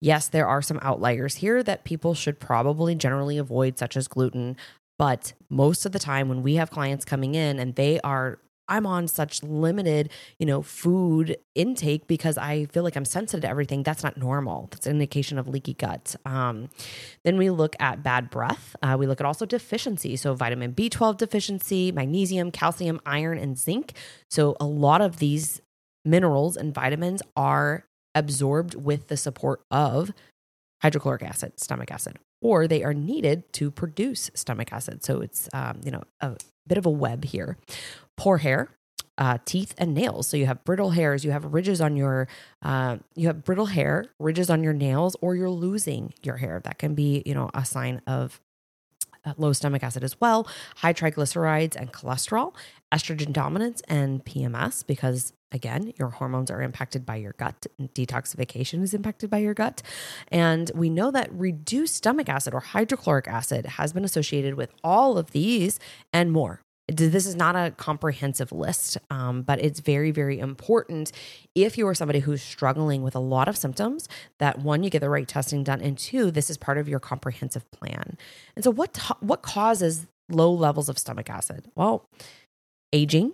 Yes, 0.00 0.28
there 0.28 0.48
are 0.48 0.62
some 0.62 0.80
outliers 0.82 1.36
here 1.36 1.62
that 1.62 1.84
people 1.84 2.14
should 2.14 2.40
probably 2.40 2.96
generally 2.96 3.38
avoid, 3.38 3.78
such 3.78 3.96
as 3.96 4.08
gluten. 4.08 4.56
But 4.98 5.32
most 5.48 5.86
of 5.86 5.92
the 5.92 5.98
time, 5.98 6.28
when 6.28 6.42
we 6.42 6.56
have 6.56 6.70
clients 6.70 7.04
coming 7.04 7.34
in 7.34 7.58
and 7.58 7.76
they 7.76 8.00
are, 8.00 8.40
I'm 8.66 8.84
on 8.84 9.06
such 9.06 9.44
limited, 9.44 10.10
you 10.38 10.46
know, 10.46 10.62
food 10.62 11.36
intake 11.54 12.06
because 12.06 12.36
I 12.36 12.64
feel 12.66 12.82
like 12.82 12.96
I'm 12.96 13.04
sensitive 13.04 13.42
to 13.42 13.48
everything. 13.48 13.84
That's 13.84 14.02
not 14.02 14.16
normal. 14.16 14.68
That's 14.72 14.86
an 14.86 14.92
indication 14.92 15.38
of 15.38 15.46
leaky 15.46 15.74
gut. 15.74 16.16
Um, 16.26 16.68
then 17.24 17.36
we 17.36 17.50
look 17.50 17.76
at 17.78 18.02
bad 18.02 18.30
breath. 18.30 18.74
Uh, 18.82 18.96
we 18.98 19.06
look 19.06 19.20
at 19.20 19.26
also 19.26 19.46
deficiency. 19.46 20.16
So 20.16 20.34
vitamin 20.34 20.72
B12 20.72 21.16
deficiency, 21.16 21.92
magnesium, 21.92 22.50
calcium, 22.50 23.00
iron, 23.06 23.38
and 23.38 23.56
zinc. 23.56 23.92
So 24.30 24.56
a 24.58 24.66
lot 24.66 25.00
of 25.00 25.18
these 25.18 25.61
minerals 26.04 26.56
and 26.56 26.74
vitamins 26.74 27.22
are 27.36 27.84
absorbed 28.14 28.74
with 28.74 29.08
the 29.08 29.16
support 29.16 29.62
of 29.70 30.12
hydrochloric 30.82 31.22
acid, 31.22 31.60
stomach 31.60 31.90
acid, 31.90 32.18
or 32.40 32.66
they 32.66 32.82
are 32.82 32.94
needed 32.94 33.50
to 33.54 33.70
produce 33.70 34.30
stomach 34.34 34.72
acid. 34.72 35.04
So 35.04 35.20
it's, 35.20 35.48
um, 35.52 35.80
you 35.84 35.90
know, 35.90 36.02
a 36.20 36.36
bit 36.66 36.78
of 36.78 36.86
a 36.86 36.90
web 36.90 37.24
here. 37.24 37.56
Poor 38.16 38.38
hair, 38.38 38.68
uh, 39.16 39.38
teeth 39.44 39.74
and 39.78 39.94
nails. 39.94 40.26
So 40.26 40.36
you 40.36 40.46
have 40.46 40.64
brittle 40.64 40.90
hairs, 40.90 41.24
you 41.24 41.30
have 41.30 41.44
ridges 41.44 41.80
on 41.80 41.96
your, 41.96 42.28
uh, 42.62 42.98
you 43.14 43.28
have 43.28 43.44
brittle 43.44 43.66
hair, 43.66 44.06
ridges 44.18 44.50
on 44.50 44.64
your 44.64 44.72
nails, 44.72 45.16
or 45.20 45.36
you're 45.36 45.50
losing 45.50 46.12
your 46.22 46.36
hair. 46.38 46.60
That 46.64 46.78
can 46.78 46.94
be, 46.94 47.22
you 47.24 47.34
know, 47.34 47.50
a 47.54 47.64
sign 47.64 48.02
of 48.06 48.40
uh, 49.24 49.34
low 49.36 49.52
stomach 49.52 49.84
acid 49.84 50.02
as 50.02 50.20
well, 50.20 50.48
high 50.76 50.92
triglycerides 50.92 51.76
and 51.76 51.92
cholesterol, 51.92 52.54
estrogen 52.92 53.32
dominance 53.32 53.82
and 53.88 54.24
PMS, 54.24 54.84
because 54.84 55.32
again, 55.52 55.92
your 55.98 56.08
hormones 56.08 56.50
are 56.50 56.62
impacted 56.62 57.06
by 57.06 57.16
your 57.16 57.34
gut. 57.38 57.66
Detoxification 57.80 58.82
is 58.82 58.94
impacted 58.94 59.30
by 59.30 59.38
your 59.38 59.54
gut. 59.54 59.82
And 60.28 60.70
we 60.74 60.90
know 60.90 61.10
that 61.10 61.32
reduced 61.32 61.94
stomach 61.94 62.28
acid 62.28 62.54
or 62.54 62.60
hydrochloric 62.60 63.28
acid 63.28 63.66
has 63.66 63.92
been 63.92 64.04
associated 64.04 64.54
with 64.54 64.72
all 64.82 65.18
of 65.18 65.30
these 65.30 65.78
and 66.12 66.32
more. 66.32 66.60
This 66.88 67.26
is 67.26 67.36
not 67.36 67.54
a 67.54 67.70
comprehensive 67.70 68.50
list, 68.50 68.98
um, 69.08 69.42
but 69.42 69.60
it's 69.60 69.80
very, 69.80 70.10
very 70.10 70.38
important 70.40 71.12
if 71.54 71.78
you 71.78 71.86
are 71.86 71.94
somebody 71.94 72.18
who's 72.18 72.42
struggling 72.42 73.02
with 73.02 73.14
a 73.14 73.20
lot 73.20 73.48
of 73.48 73.56
symptoms 73.56 74.08
that 74.40 74.58
one, 74.58 74.82
you 74.82 74.90
get 74.90 74.98
the 74.98 75.08
right 75.08 75.28
testing 75.28 75.62
done, 75.62 75.80
and 75.80 75.96
two, 75.96 76.32
this 76.32 76.50
is 76.50 76.58
part 76.58 76.78
of 76.78 76.88
your 76.88 76.98
comprehensive 76.98 77.70
plan. 77.70 78.16
And 78.56 78.64
so, 78.64 78.70
what 78.72 78.98
what 79.20 79.42
causes 79.42 80.08
low 80.28 80.52
levels 80.52 80.88
of 80.88 80.98
stomach 80.98 81.30
acid? 81.30 81.70
Well, 81.76 82.04
aging, 82.92 83.32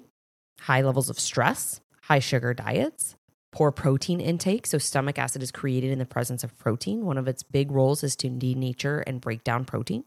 high 0.61 0.83
levels 0.83 1.09
of 1.09 1.19
stress, 1.19 1.81
high 2.09 2.19
sugar 2.19 2.55
diets, 2.55 3.17
poor 3.53 3.71
protein 3.71 4.21
intake. 4.21 4.67
So, 4.67 4.79
stomach 4.79 5.19
acid 5.19 5.43
is 5.43 5.51
created 5.51 5.91
in 5.91 5.99
the 5.99 6.07
presence 6.07 6.43
of 6.43 6.57
protein. 6.59 7.05
One 7.05 7.19
of 7.19 7.29
its 7.29 7.43
big 7.43 7.71
roles 7.71 8.03
is 8.03 8.17
to 8.17 8.29
denature 8.29 9.03
and 9.07 9.21
break 9.21 9.45
down 9.45 9.65
protein. 9.65 10.05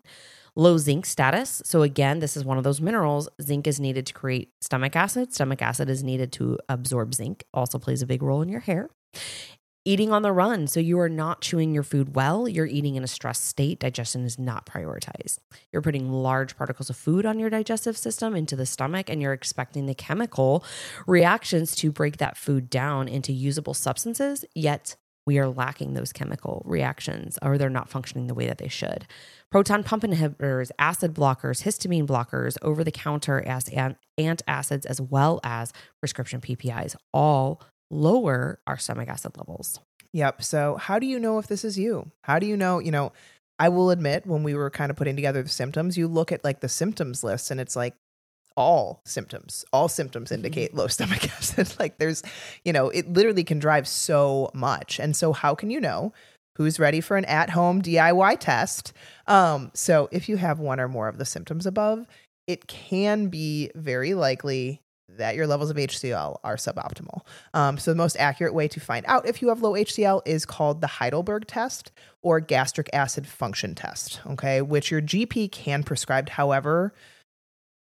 Low 0.55 0.77
zinc 0.77 1.05
status. 1.05 1.61
So, 1.63 1.83
again, 1.83 2.19
this 2.19 2.35
is 2.35 2.43
one 2.43 2.57
of 2.57 2.63
those 2.63 2.81
minerals. 2.81 3.29
Zinc 3.41 3.67
is 3.67 3.79
needed 3.79 4.05
to 4.07 4.13
create 4.13 4.49
stomach 4.61 4.95
acid. 4.95 5.33
Stomach 5.33 5.61
acid 5.61 5.89
is 5.89 6.03
needed 6.03 6.31
to 6.33 6.57
absorb 6.67 7.13
zinc, 7.13 7.45
also 7.53 7.77
plays 7.77 8.01
a 8.01 8.07
big 8.07 8.23
role 8.23 8.41
in 8.41 8.49
your 8.49 8.61
hair. 8.61 8.89
Eating 9.83 10.11
on 10.11 10.21
the 10.21 10.31
run. 10.31 10.67
So, 10.67 10.79
you 10.79 10.99
are 10.99 11.09
not 11.09 11.41
chewing 11.41 11.73
your 11.73 11.81
food 11.83 12.15
well. 12.15 12.47
You're 12.47 12.67
eating 12.67 12.95
in 12.95 13.03
a 13.03 13.07
stressed 13.07 13.45
state. 13.45 13.79
Digestion 13.79 14.23
is 14.25 14.37
not 14.37 14.67
prioritized. 14.67 15.39
You're 15.71 15.81
putting 15.81 16.11
large 16.11 16.55
particles 16.55 16.91
of 16.91 16.95
food 16.95 17.25
on 17.25 17.39
your 17.39 17.49
digestive 17.49 17.97
system 17.97 18.35
into 18.35 18.55
the 18.55 18.67
stomach, 18.67 19.09
and 19.09 19.21
you're 19.21 19.33
expecting 19.33 19.87
the 19.87 19.95
chemical 19.95 20.63
reactions 21.07 21.75
to 21.77 21.91
break 21.91 22.17
that 22.17 22.37
food 22.37 22.69
down 22.69 23.07
into 23.07 23.33
usable 23.33 23.73
substances, 23.73 24.45
yet 24.53 24.95
we 25.25 25.37
are 25.39 25.47
lacking 25.47 25.93
those 25.93 26.11
chemical 26.11 26.63
reactions 26.65 27.37
or 27.41 27.57
they're 27.57 27.69
not 27.69 27.89
functioning 27.89 28.27
the 28.27 28.33
way 28.33 28.47
that 28.47 28.57
they 28.57 28.67
should. 28.67 29.05
Proton 29.51 29.83
pump 29.83 30.03
inhibitors, 30.03 30.71
acid 30.79 31.13
blockers, 31.13 31.63
histamine 31.63 32.07
blockers, 32.07 32.57
over 32.61 32.83
the 32.83 32.91
counter 32.91 33.43
antacids, 33.45 34.85
as 34.85 34.99
well 35.01 35.39
as 35.43 35.73
prescription 35.99 36.41
PPIs, 36.41 36.95
all 37.13 37.61
lower 37.91 38.59
our 38.65 38.77
stomach 38.77 39.09
acid 39.09 39.37
levels. 39.37 39.79
Yep. 40.13 40.43
So, 40.43 40.75
how 40.75 40.99
do 40.99 41.05
you 41.05 41.19
know 41.19 41.37
if 41.37 41.47
this 41.47 41.63
is 41.63 41.77
you? 41.77 42.11
How 42.23 42.39
do 42.39 42.45
you 42.45 42.57
know? 42.57 42.79
You 42.79 42.91
know, 42.91 43.11
I 43.59 43.69
will 43.69 43.91
admit 43.91 44.25
when 44.25 44.43
we 44.43 44.53
were 44.55 44.69
kind 44.69 44.89
of 44.89 44.97
putting 44.97 45.15
together 45.15 45.43
the 45.43 45.49
symptoms, 45.49 45.97
you 45.97 46.07
look 46.07 46.31
at 46.31 46.43
like 46.43 46.61
the 46.61 46.69
symptoms 46.69 47.23
list 47.23 47.51
and 47.51 47.59
it's 47.59 47.75
like, 47.75 47.95
all 48.57 49.01
symptoms. 49.05 49.65
All 49.71 49.87
symptoms 49.87 50.31
indicate 50.31 50.73
low 50.73 50.87
stomach 50.95 51.29
acid. 51.31 51.73
like 51.79 51.97
there's, 51.97 52.23
you 52.65 52.73
know, 52.73 52.89
it 52.89 53.11
literally 53.11 53.43
can 53.43 53.59
drive 53.59 53.87
so 53.87 54.49
much. 54.53 54.99
And 54.99 55.15
so 55.15 55.33
how 55.33 55.55
can 55.55 55.69
you 55.69 55.79
know 55.79 56.13
who's 56.57 56.79
ready 56.79 57.01
for 57.01 57.17
an 57.17 57.25
at-home 57.25 57.81
DIY 57.81 58.39
test? 58.39 58.93
Um, 59.27 59.71
so 59.73 60.09
if 60.11 60.27
you 60.27 60.37
have 60.37 60.59
one 60.59 60.79
or 60.79 60.87
more 60.87 61.07
of 61.07 61.17
the 61.17 61.25
symptoms 61.25 61.65
above, 61.65 62.05
it 62.47 62.67
can 62.67 63.27
be 63.27 63.71
very 63.75 64.13
likely 64.13 64.81
that 65.17 65.35
your 65.35 65.47
levels 65.47 65.69
of 65.69 65.77
HCl 65.77 66.39
are 66.43 66.55
suboptimal. 66.55 67.21
Um, 67.53 67.77
so 67.77 67.91
the 67.91 67.95
most 67.95 68.15
accurate 68.17 68.53
way 68.53 68.67
to 68.69 68.79
find 68.79 69.05
out 69.07 69.27
if 69.27 69.41
you 69.41 69.49
have 69.49 69.61
low 69.61 69.73
HCl 69.73 70.21
is 70.25 70.45
called 70.45 70.81
the 70.81 70.87
Heidelberg 70.87 71.47
test 71.47 71.91
or 72.21 72.39
gastric 72.39 72.89
acid 72.93 73.27
function 73.27 73.75
test, 73.75 74.21
okay, 74.27 74.61
which 74.61 74.91
your 74.91 75.01
GP 75.01 75.51
can 75.51 75.83
prescribe. 75.83 76.29
However, 76.29 76.93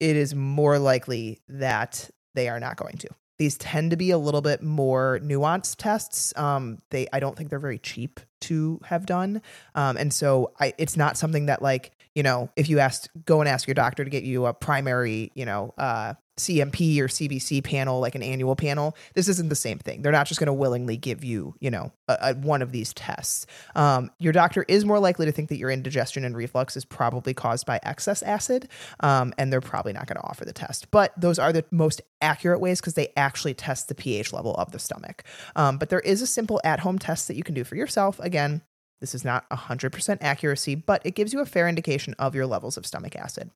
it 0.01 0.17
is 0.17 0.35
more 0.35 0.79
likely 0.79 1.41
that 1.49 2.11
they 2.35 2.49
are 2.49 2.61
not 2.61 2.77
going 2.77 2.97
to. 2.99 3.09
These 3.39 3.57
tend 3.57 3.93
to 3.93 3.97
be 3.97 4.11
a 4.11 4.19
little 4.19 4.43
bit 4.43 4.63
more 4.63 5.21
nuanced 5.23 5.77
tests. 5.77 6.33
Um, 6.37 6.79
they, 6.91 7.07
I 7.13 7.21
don't 7.21 7.37
think 7.37 7.51
they're 7.51 7.59
very 7.59 7.79
cheap 7.79 8.21
to 8.42 8.80
have 8.85 9.07
done, 9.07 9.42
um, 9.75 9.97
and 9.97 10.12
so 10.12 10.52
I, 10.61 10.75
it's 10.78 10.97
not 10.97 11.16
something 11.16 11.47
that 11.47 11.62
like 11.62 11.92
you 12.14 12.25
know, 12.25 12.50
if 12.57 12.68
you 12.68 12.80
asked, 12.80 13.11
go 13.26 13.40
and 13.40 13.49
ask 13.49 13.68
your 13.68 13.76
doctor 13.76 14.02
to 14.02 14.11
get 14.11 14.25
you 14.25 14.47
a 14.47 14.52
primary, 14.52 15.30
you 15.37 15.47
know, 15.47 15.73
uh, 15.78 16.14
CMP 16.38 16.99
or 17.00 17.09
CBC 17.09 17.62
panel, 17.62 18.00
like 18.00 18.14
an 18.14 18.23
annual 18.23 18.57
panel. 18.57 18.97
This 19.14 19.28
isn't 19.28 19.49
the 19.49 19.57
same 19.57 19.78
thing. 19.78 20.02
They're 20.02 20.12
not 20.12 20.26
just 20.26 20.40
going 20.40 20.47
to 20.47 20.52
willingly 20.52 20.97
give 20.97 21.25
you, 21.25 21.54
you 21.61 21.71
know, 21.71 21.92
a, 22.07 22.18
a, 22.21 22.35
one 22.35 22.62
of 22.62 22.73
these 22.73 22.95
tests. 22.95 23.47
Um, 23.75 24.11
your 24.18 24.33
doctor 24.33 24.64
is 24.68 24.85
more 24.85 24.99
likely 24.99 25.26
to 25.26 25.33
think 25.33 25.49
that 25.50 25.59
your 25.59 25.71
indigestion 25.71 26.25
and 26.25 26.37
reflux 26.37 26.76
is 26.76 26.85
probably 26.85 27.35
caused 27.35 27.66
by 27.66 27.80
excess 27.83 28.23
acid, 28.23 28.68
um, 29.00 29.35
and 29.37 29.52
they're 29.52 29.61
probably 29.61 29.92
not 29.92 30.07
going 30.07 30.16
to 30.16 30.26
offer 30.26 30.45
the 30.45 30.52
test. 30.52 30.90
But 30.90 31.12
those 31.16 31.38
are 31.38 31.52
the 31.52 31.64
most 31.71 32.00
accurate 32.21 32.61
ways 32.61 32.80
because 32.80 32.95
they 32.95 33.09
actually 33.16 33.54
test 33.54 33.88
the 33.88 33.95
pH 33.95 34.33
level 34.33 34.54
of 34.54 34.73
the 34.73 34.78
stomach. 34.78 35.25
Um, 35.57 35.78
but 35.78 35.88
there 35.88 36.00
is 36.00 36.23
a 36.23 36.26
simple 36.26 36.61
at 36.64 36.80
home 36.80 36.99
test 36.99 37.28
that 37.28 37.37
you 37.37 37.42
can 37.42 37.54
do 37.54 37.64
for 37.64 37.76
yourself. 37.76 38.21
Again, 38.29 38.61
this 39.01 39.15
is 39.15 39.25
not 39.25 39.49
100% 39.49 40.19
accuracy, 40.21 40.75
but 40.75 41.01
it 41.03 41.15
gives 41.15 41.33
you 41.33 41.41
a 41.41 41.47
fair 41.47 41.67
indication 41.67 42.15
of 42.19 42.35
your 42.35 42.45
levels 42.45 42.77
of 42.77 42.85
stomach 42.85 43.17
acid. 43.17 43.51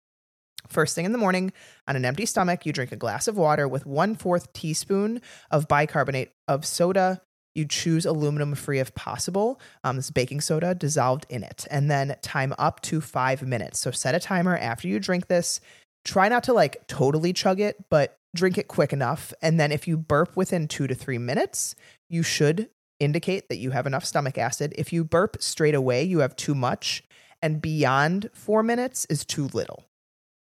First 0.67 0.95
thing 0.95 1.05
in 1.05 1.13
the 1.13 1.19
morning, 1.19 1.53
on 1.87 1.95
an 1.95 2.07
empty 2.07 2.25
stomach, 2.25 2.65
you 2.65 2.73
drink 2.73 2.91
a 2.91 2.97
glass 2.97 3.29
of 3.29 3.37
water 3.37 3.69
with 3.69 3.85
one 3.85 4.15
fourth 4.15 4.51
teaspoon 4.55 5.21
of 5.51 5.69
bicarbonate 5.69 6.33
of 6.49 6.65
soda. 6.65 7.21
You 7.55 7.67
choose 7.67 8.07
aluminum 8.07 8.55
free 8.55 8.79
if 8.79 8.95
possible. 8.95 9.61
Um, 9.85 9.97
this 9.97 10.11
baking 10.11 10.41
soda 10.41 10.75
dissolved 10.75 11.27
in 11.29 11.43
it, 11.43 11.67
and 11.71 11.91
then 11.91 12.17
time 12.23 12.55
up 12.57 12.81
to 12.83 13.03
five 13.03 13.43
minutes. 13.43 13.79
So 13.79 13.91
set 13.91 14.15
a 14.15 14.21
timer 14.21 14.57
after 14.57 14.89
you 14.89 14.99
drink 14.99 15.27
this. 15.27 15.61
Try 16.07 16.31
not 16.31 16.45
to 16.45 16.55
like 16.55 16.87
totally 16.87 17.35
chug 17.35 17.61
it, 17.61 17.77
but 17.91 18.17
drink 18.35 18.57
it 18.57 18.69
quick 18.69 18.95
enough. 18.95 19.35
And 19.43 19.61
then 19.61 19.71
if 19.71 19.87
you 19.87 19.99
burp 19.99 20.35
within 20.35 20.67
two 20.67 20.87
to 20.87 20.95
three 20.95 21.19
minutes, 21.19 21.75
you 22.09 22.23
should 22.23 22.71
indicate 23.03 23.49
that 23.49 23.59
you 23.59 23.71
have 23.71 23.87
enough 23.87 24.05
stomach 24.05 24.39
acid. 24.39 24.73
If 24.79 24.93
you 24.93 25.05
burp 25.05 25.37
straight 25.41 25.75
away, 25.75 26.03
you 26.05 26.21
have 26.21 26.37
too 26.37 26.55
much, 26.55 27.03
and 27.43 27.61
beyond 27.61 28.31
four 28.33 28.63
minutes 28.63 29.05
is 29.07 29.25
too 29.25 29.49
little. 29.53 29.85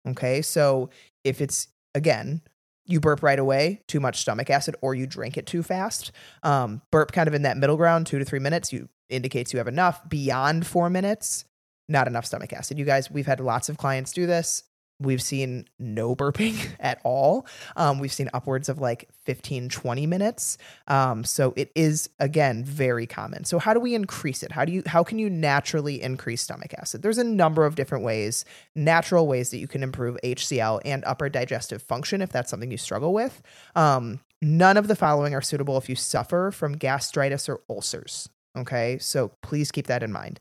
Okay. 0.09 0.41
So 0.43 0.91
if 1.25 1.41
it's, 1.41 1.69
again, 1.95 2.41
you 2.87 3.01
burp 3.01 3.23
right 3.23 3.39
away, 3.39 3.83
too 3.89 4.01
much 4.01 4.21
stomach 4.21 4.49
acid, 4.49 4.77
or 4.81 4.95
you 4.95 5.07
drink 5.07 5.37
it 5.37 5.47
too 5.47 5.63
fast, 5.63 6.13
um, 6.43 6.83
burp 6.93 7.13
kind 7.13 7.29
of 7.29 7.35
in 7.35 7.43
that 7.43 7.57
middle 7.57 7.77
ground, 7.77 8.07
two 8.07 8.19
to 8.19 8.25
three 8.25 8.39
minutes, 8.39 8.73
you 8.73 8.89
indicates 9.09 9.53
you 9.53 9.59
have 9.59 9.69
enough. 9.69 10.09
Beyond 10.09 10.67
four 10.67 10.89
minutes, 10.89 11.45
not 11.89 12.07
enough 12.07 12.27
stomach 12.27 12.53
acid. 12.53 12.79
You 12.79 12.85
guys, 12.85 13.11
we've 13.11 13.27
had 13.27 13.41
lots 13.41 13.69
of 13.69 13.77
clients 13.77 14.13
do 14.13 14.27
this. 14.27 14.63
We've 15.01 15.23
seen 15.23 15.67
no 15.79 16.17
burping 16.17 16.57
at 16.81 17.01
all. 17.05 17.47
Um, 17.77 17.99
we've 17.99 18.13
seen 18.13 18.31
upwards 18.33 18.69
of 18.69 18.81
like 18.81 19.09
15, 19.25 19.69
20 19.69 20.07
minutes. 20.07 20.59
Um, 20.89 21.25
so 21.25 21.53
it 21.57 21.71
is 21.75 22.09
again 22.19 22.65
very 22.65 23.07
common. 23.07 23.45
So 23.45 23.59
how 23.59 23.75
do 23.75 23.81
we 23.81 23.95
increase 23.95 24.43
it? 24.43 24.53
How 24.53 24.65
do 24.65 24.73
you 24.73 24.83
how 24.87 25.03
can 25.03 25.19
you 25.19 25.29
naturally 25.29 26.03
increase 26.03 26.43
stomach 26.43 26.73
acid? 26.79 27.03
There's 27.03 27.19
a 27.19 27.25
number 27.25 27.67
of 27.67 27.75
different 27.75 28.05
ways, 28.05 28.45
natural 28.75 29.27
ways 29.27 29.51
that 29.51 29.59
you 29.59 29.69
can 29.69 29.83
improve 29.83 30.17
HCl 30.25 30.81
and 30.85 31.05
upper 31.05 31.29
digestive 31.29 31.83
function 31.83 32.23
if 32.23 32.31
that's 32.31 32.51
something 32.51 32.71
you 32.71 32.79
struggle 32.79 33.13
with. 33.13 33.43
Um, 33.75 34.21
none 34.41 34.77
of 34.77 34.89
the 34.89 34.97
following 34.97 35.35
are 35.35 35.43
suitable 35.43 35.77
if 35.79 35.89
you 35.89 35.97
suffer 35.97 36.51
from 36.51 36.77
gastritis 36.77 37.49
or 37.49 37.61
ulcers. 37.69 38.29
Okay, 38.57 38.99
so 38.99 39.33
please 39.43 39.71
keep 39.71 39.87
that 39.87 40.03
in 40.03 40.11
mind. 40.11 40.41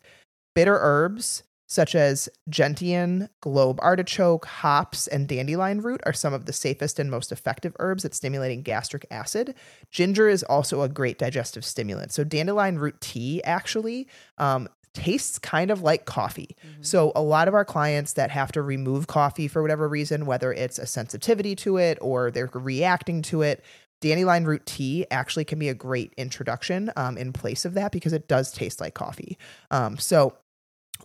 Bitter 0.54 0.78
herbs, 0.80 1.44
such 1.68 1.96
as 1.96 2.30
gentian, 2.50 3.30
globe 3.42 3.80
artichoke, 3.82 4.46
hops, 4.46 5.08
and 5.08 5.28
dandelion 5.28 5.82
root 5.82 6.02
are 6.06 6.14
some 6.14 6.34
of 6.34 6.46
the 6.46 6.54
safest 6.54 7.00
and 7.00 7.10
most 7.10 7.32
effective 7.32 7.76
herbs 7.80 8.06
at 8.06 8.14
stimulating 8.14 8.62
gastric 8.62 9.06
acid. 9.10 9.56
Ginger 9.90 10.30
is 10.30 10.44
also 10.44 10.82
a 10.82 10.90
great 10.90 11.18
digestive 11.18 11.66
stimulant. 11.66 12.12
So, 12.12 12.24
dandelion 12.24 12.78
root 12.78 13.02
tea 13.02 13.44
actually 13.44 14.08
um, 14.38 14.68
tastes 14.94 15.40
kind 15.40 15.72
of 15.72 15.82
like 15.82 16.06
coffee. 16.06 16.56
Mm-hmm. 16.66 16.84
So, 16.84 17.12
a 17.16 17.22
lot 17.22 17.48
of 17.48 17.54
our 17.54 17.66
clients 17.66 18.14
that 18.14 18.32
have 18.32 18.52
to 18.54 18.62
remove 18.62 19.08
coffee 19.08 19.48
for 19.48 19.62
whatever 19.62 19.88
reason, 19.88 20.26
whether 20.26 20.54
it's 20.54 20.80
a 20.80 20.86
sensitivity 20.86 21.56
to 21.58 21.78
it 21.78 21.98
or 22.02 22.32
they're 22.32 22.50
reacting 22.54 23.22
to 23.24 23.42
it, 23.42 23.64
dandelion 24.02 24.46
root 24.46 24.66
tea 24.66 25.06
actually 25.10 25.46
can 25.46 25.58
be 25.58 25.70
a 25.70 25.74
great 25.74 26.14
introduction 26.18 26.92
um, 26.96 27.18
in 27.18 27.34
place 27.34 27.66
of 27.66 27.74
that 27.74 27.92
because 27.92 28.14
it 28.14 28.28
does 28.28 28.52
taste 28.52 28.80
like 28.80 28.94
coffee. 28.94 29.38
Um, 29.72 29.98
so, 29.98 30.38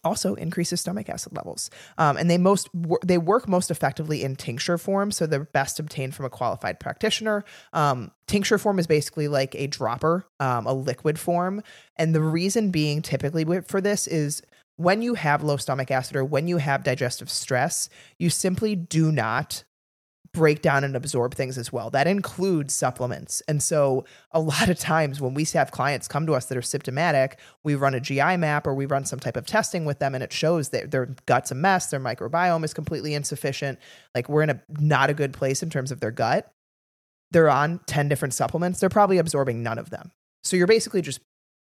also 0.04 0.34
increases 0.34 0.80
stomach 0.80 1.08
acid 1.08 1.34
levels. 1.34 1.70
Um, 1.98 2.16
and 2.16 2.30
they 2.30 2.38
most 2.38 2.68
they 3.04 3.18
work 3.18 3.48
most 3.48 3.70
effectively 3.70 4.22
in 4.22 4.36
tincture 4.36 4.78
form, 4.78 5.10
so 5.10 5.26
they're 5.26 5.44
best 5.44 5.78
obtained 5.78 6.14
from 6.14 6.26
a 6.26 6.30
qualified 6.30 6.80
practitioner. 6.80 7.44
Um, 7.72 8.10
tincture 8.26 8.58
form 8.58 8.78
is 8.78 8.86
basically 8.86 9.28
like 9.28 9.54
a 9.54 9.66
dropper, 9.66 10.26
um, 10.38 10.66
a 10.66 10.72
liquid 10.72 11.18
form, 11.18 11.62
and 11.96 12.14
the 12.14 12.22
reason 12.22 12.70
being 12.70 13.02
typically 13.02 13.44
for 13.62 13.80
this 13.80 14.06
is 14.06 14.42
when 14.76 15.02
you 15.02 15.14
have 15.14 15.42
low 15.42 15.58
stomach 15.58 15.90
acid 15.90 16.16
or 16.16 16.24
when 16.24 16.48
you 16.48 16.56
have 16.56 16.82
digestive 16.82 17.28
stress, 17.28 17.90
you 18.18 18.30
simply 18.30 18.74
do 18.74 19.12
not 19.12 19.64
break 20.32 20.62
down 20.62 20.84
and 20.84 20.94
absorb 20.94 21.34
things 21.34 21.58
as 21.58 21.72
well. 21.72 21.90
That 21.90 22.06
includes 22.06 22.74
supplements. 22.74 23.42
And 23.48 23.62
so 23.62 24.04
a 24.30 24.40
lot 24.40 24.68
of 24.68 24.78
times 24.78 25.20
when 25.20 25.34
we 25.34 25.44
have 25.54 25.72
clients 25.72 26.06
come 26.06 26.26
to 26.26 26.34
us 26.34 26.46
that 26.46 26.58
are 26.58 26.62
symptomatic, 26.62 27.38
we 27.64 27.74
run 27.74 27.94
a 27.94 28.00
GI 28.00 28.36
map 28.36 28.66
or 28.66 28.74
we 28.74 28.86
run 28.86 29.04
some 29.04 29.18
type 29.18 29.36
of 29.36 29.46
testing 29.46 29.84
with 29.84 29.98
them 29.98 30.14
and 30.14 30.22
it 30.22 30.32
shows 30.32 30.68
that 30.68 30.92
their 30.92 31.06
gut's 31.26 31.50
a 31.50 31.54
mess, 31.54 31.90
their 31.90 32.00
microbiome 32.00 32.64
is 32.64 32.72
completely 32.72 33.14
insufficient. 33.14 33.78
Like 34.14 34.28
we're 34.28 34.42
in 34.42 34.50
a 34.50 34.62
not 34.68 35.10
a 35.10 35.14
good 35.14 35.32
place 35.32 35.62
in 35.62 35.70
terms 35.70 35.90
of 35.90 36.00
their 36.00 36.12
gut. 36.12 36.52
They're 37.32 37.50
on 37.50 37.80
10 37.86 38.08
different 38.08 38.34
supplements. 38.34 38.80
They're 38.80 38.88
probably 38.88 39.18
absorbing 39.18 39.62
none 39.62 39.78
of 39.78 39.90
them. 39.90 40.12
So 40.44 40.56
you're 40.56 40.66
basically 40.66 41.02
just 41.02 41.20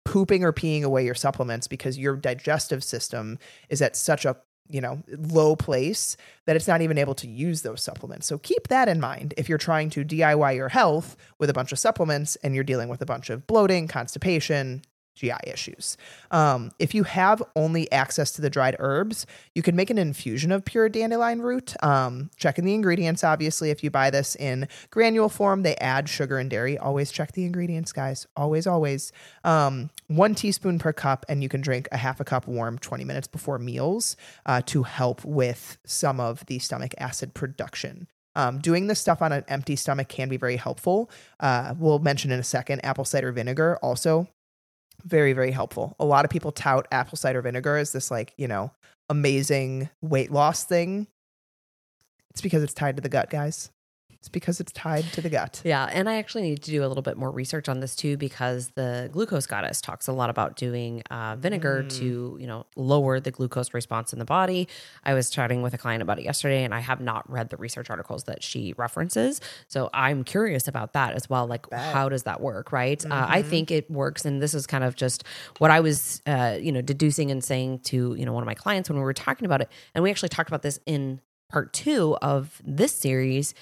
pooping 0.04 0.44
or 0.44 0.52
peeing 0.52 0.82
away 0.82 1.04
your 1.04 1.14
supplements 1.14 1.68
because 1.68 1.98
your 1.98 2.16
digestive 2.16 2.82
system 2.82 3.38
is 3.68 3.82
at 3.82 3.96
such 3.96 4.24
a 4.24 4.36
you 4.72 4.80
know, 4.80 5.02
low 5.18 5.54
place 5.54 6.16
that 6.46 6.56
it's 6.56 6.66
not 6.66 6.80
even 6.80 6.98
able 6.98 7.14
to 7.14 7.28
use 7.28 7.62
those 7.62 7.82
supplements. 7.82 8.26
So 8.26 8.38
keep 8.38 8.68
that 8.68 8.88
in 8.88 9.00
mind 9.00 9.34
if 9.36 9.48
you're 9.48 9.58
trying 9.58 9.90
to 9.90 10.04
DIY 10.04 10.56
your 10.56 10.70
health 10.70 11.16
with 11.38 11.50
a 11.50 11.52
bunch 11.52 11.72
of 11.72 11.78
supplements 11.78 12.36
and 12.36 12.54
you're 12.54 12.64
dealing 12.64 12.88
with 12.88 13.02
a 13.02 13.06
bunch 13.06 13.30
of 13.30 13.46
bloating, 13.46 13.86
constipation, 13.86 14.82
GI 15.14 15.32
issues. 15.46 15.96
Um, 16.30 16.70
if 16.78 16.94
you 16.94 17.04
have 17.04 17.42
only 17.54 17.90
access 17.92 18.32
to 18.32 18.42
the 18.42 18.48
dried 18.48 18.76
herbs, 18.78 19.26
you 19.54 19.62
can 19.62 19.76
make 19.76 19.90
an 19.90 19.98
infusion 19.98 20.50
of 20.52 20.64
pure 20.64 20.88
dandelion 20.88 21.42
root. 21.42 21.74
Um, 21.82 22.30
checking 22.36 22.64
the 22.64 22.74
ingredients, 22.74 23.22
obviously. 23.22 23.70
If 23.70 23.84
you 23.84 23.90
buy 23.90 24.10
this 24.10 24.34
in 24.36 24.68
granule 24.90 25.28
form, 25.28 25.62
they 25.62 25.76
add 25.76 26.08
sugar 26.08 26.38
and 26.38 26.48
dairy. 26.48 26.78
Always 26.78 27.12
check 27.12 27.32
the 27.32 27.44
ingredients, 27.44 27.92
guys. 27.92 28.26
Always, 28.36 28.66
always. 28.66 29.12
Um, 29.44 29.90
one 30.16 30.34
teaspoon 30.34 30.78
per 30.78 30.92
cup, 30.92 31.24
and 31.28 31.42
you 31.42 31.48
can 31.48 31.60
drink 31.60 31.88
a 31.92 31.96
half 31.96 32.20
a 32.20 32.24
cup 32.24 32.46
warm 32.46 32.78
20 32.78 33.04
minutes 33.04 33.28
before 33.28 33.58
meals 33.58 34.16
uh, 34.46 34.62
to 34.66 34.82
help 34.82 35.24
with 35.24 35.78
some 35.84 36.20
of 36.20 36.44
the 36.46 36.58
stomach 36.58 36.94
acid 36.98 37.34
production. 37.34 38.08
Um, 38.34 38.60
doing 38.60 38.86
this 38.86 38.98
stuff 38.98 39.20
on 39.20 39.30
an 39.32 39.44
empty 39.48 39.76
stomach 39.76 40.08
can 40.08 40.28
be 40.28 40.38
very 40.38 40.56
helpful. 40.56 41.10
Uh, 41.38 41.74
we'll 41.78 41.98
mention 41.98 42.30
in 42.30 42.40
a 42.40 42.44
second 42.44 42.84
apple 42.84 43.04
cider 43.04 43.30
vinegar 43.32 43.78
also 43.82 44.28
very 45.04 45.32
very 45.32 45.50
helpful 45.50 45.96
a 45.98 46.04
lot 46.04 46.24
of 46.24 46.30
people 46.30 46.52
tout 46.52 46.86
apple 46.92 47.16
cider 47.16 47.42
vinegar 47.42 47.76
as 47.76 47.92
this 47.92 48.10
like 48.10 48.32
you 48.36 48.46
know 48.46 48.70
amazing 49.08 49.88
weight 50.00 50.30
loss 50.30 50.64
thing 50.64 51.06
it's 52.30 52.40
because 52.40 52.62
it's 52.62 52.74
tied 52.74 52.96
to 52.96 53.02
the 53.02 53.08
gut 53.08 53.30
guys 53.30 53.70
it's 54.22 54.28
because 54.28 54.60
it's 54.60 54.70
tied 54.70 55.02
to 55.14 55.20
the 55.20 55.28
gut. 55.28 55.60
Yeah. 55.64 55.90
And 55.90 56.08
I 56.08 56.18
actually 56.18 56.42
need 56.42 56.62
to 56.62 56.70
do 56.70 56.84
a 56.84 56.86
little 56.86 57.02
bit 57.02 57.16
more 57.16 57.32
research 57.32 57.68
on 57.68 57.80
this 57.80 57.96
too, 57.96 58.16
because 58.16 58.68
the 58.76 59.10
glucose 59.12 59.46
goddess 59.46 59.80
talks 59.80 60.06
a 60.06 60.12
lot 60.12 60.30
about 60.30 60.54
doing 60.54 61.02
uh, 61.10 61.34
vinegar 61.34 61.82
mm. 61.82 61.98
to, 61.98 62.38
you 62.40 62.46
know, 62.46 62.64
lower 62.76 63.18
the 63.18 63.32
glucose 63.32 63.74
response 63.74 64.12
in 64.12 64.20
the 64.20 64.24
body. 64.24 64.68
I 65.02 65.14
was 65.14 65.28
chatting 65.28 65.60
with 65.60 65.74
a 65.74 65.78
client 65.78 66.02
about 66.02 66.20
it 66.20 66.24
yesterday 66.24 66.62
and 66.62 66.72
I 66.72 66.78
have 66.78 67.00
not 67.00 67.28
read 67.28 67.50
the 67.50 67.56
research 67.56 67.90
articles 67.90 68.22
that 68.24 68.44
she 68.44 68.74
references. 68.76 69.40
So 69.66 69.90
I'm 69.92 70.22
curious 70.22 70.68
about 70.68 70.92
that 70.92 71.14
as 71.14 71.28
well. 71.28 71.48
Like, 71.48 71.68
how 71.72 72.08
does 72.08 72.22
that 72.22 72.40
work? 72.40 72.70
Right. 72.70 73.00
Mm-hmm. 73.00 73.10
Uh, 73.10 73.26
I 73.28 73.40
mm-hmm. 73.40 73.50
think 73.50 73.70
it 73.72 73.90
works. 73.90 74.24
And 74.24 74.40
this 74.40 74.54
is 74.54 74.68
kind 74.68 74.84
of 74.84 74.94
just 74.94 75.24
what 75.58 75.72
I 75.72 75.80
was, 75.80 76.22
uh, 76.26 76.58
you 76.60 76.70
know, 76.70 76.80
deducing 76.80 77.32
and 77.32 77.42
saying 77.42 77.80
to, 77.86 78.14
you 78.16 78.24
know, 78.24 78.32
one 78.32 78.44
of 78.44 78.46
my 78.46 78.54
clients 78.54 78.88
when 78.88 78.98
we 78.98 79.02
were 79.02 79.12
talking 79.12 79.46
about 79.46 79.62
it. 79.62 79.68
And 79.96 80.04
we 80.04 80.10
actually 80.10 80.28
talked 80.28 80.48
about 80.48 80.62
this 80.62 80.78
in 80.86 81.20
part 81.48 81.72
two 81.72 82.16
of 82.22 82.62
this 82.64 82.92
series, 82.92 83.52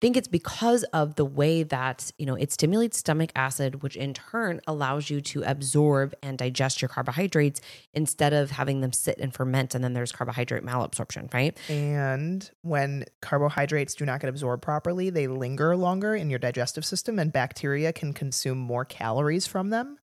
think 0.00 0.16
it's 0.16 0.28
because 0.28 0.82
of 0.84 1.14
the 1.14 1.24
way 1.24 1.62
that, 1.62 2.10
you 2.18 2.26
know, 2.26 2.34
it 2.34 2.52
stimulates 2.52 2.98
stomach 2.98 3.30
acid, 3.34 3.82
which 3.82 3.96
in 3.96 4.14
turn 4.14 4.60
allows 4.66 5.10
you 5.10 5.20
to 5.20 5.42
absorb 5.44 6.14
and 6.22 6.38
digest 6.38 6.82
your 6.82 6.88
carbohydrates 6.88 7.60
instead 7.94 8.32
of 8.32 8.50
having 8.50 8.80
them 8.80 8.92
sit 8.92 9.18
and 9.18 9.32
ferment. 9.34 9.74
And 9.74 9.82
then 9.82 9.94
there's 9.94 10.12
carbohydrate 10.12 10.64
malabsorption, 10.64 11.32
right? 11.32 11.58
And 11.70 12.48
when 12.62 13.04
carbohydrates 13.22 13.94
do 13.94 14.04
not 14.04 14.20
get 14.20 14.28
absorbed 14.28 14.62
properly, 14.62 15.10
they 15.10 15.26
linger 15.28 15.76
longer 15.76 16.14
in 16.14 16.30
your 16.30 16.38
digestive 16.38 16.84
system 16.84 17.18
and 17.18 17.32
bacteria 17.32 17.92
can 17.92 18.12
consume 18.12 18.58
more 18.58 18.84
calories 18.84 19.46
from 19.46 19.70
them. 19.70 19.98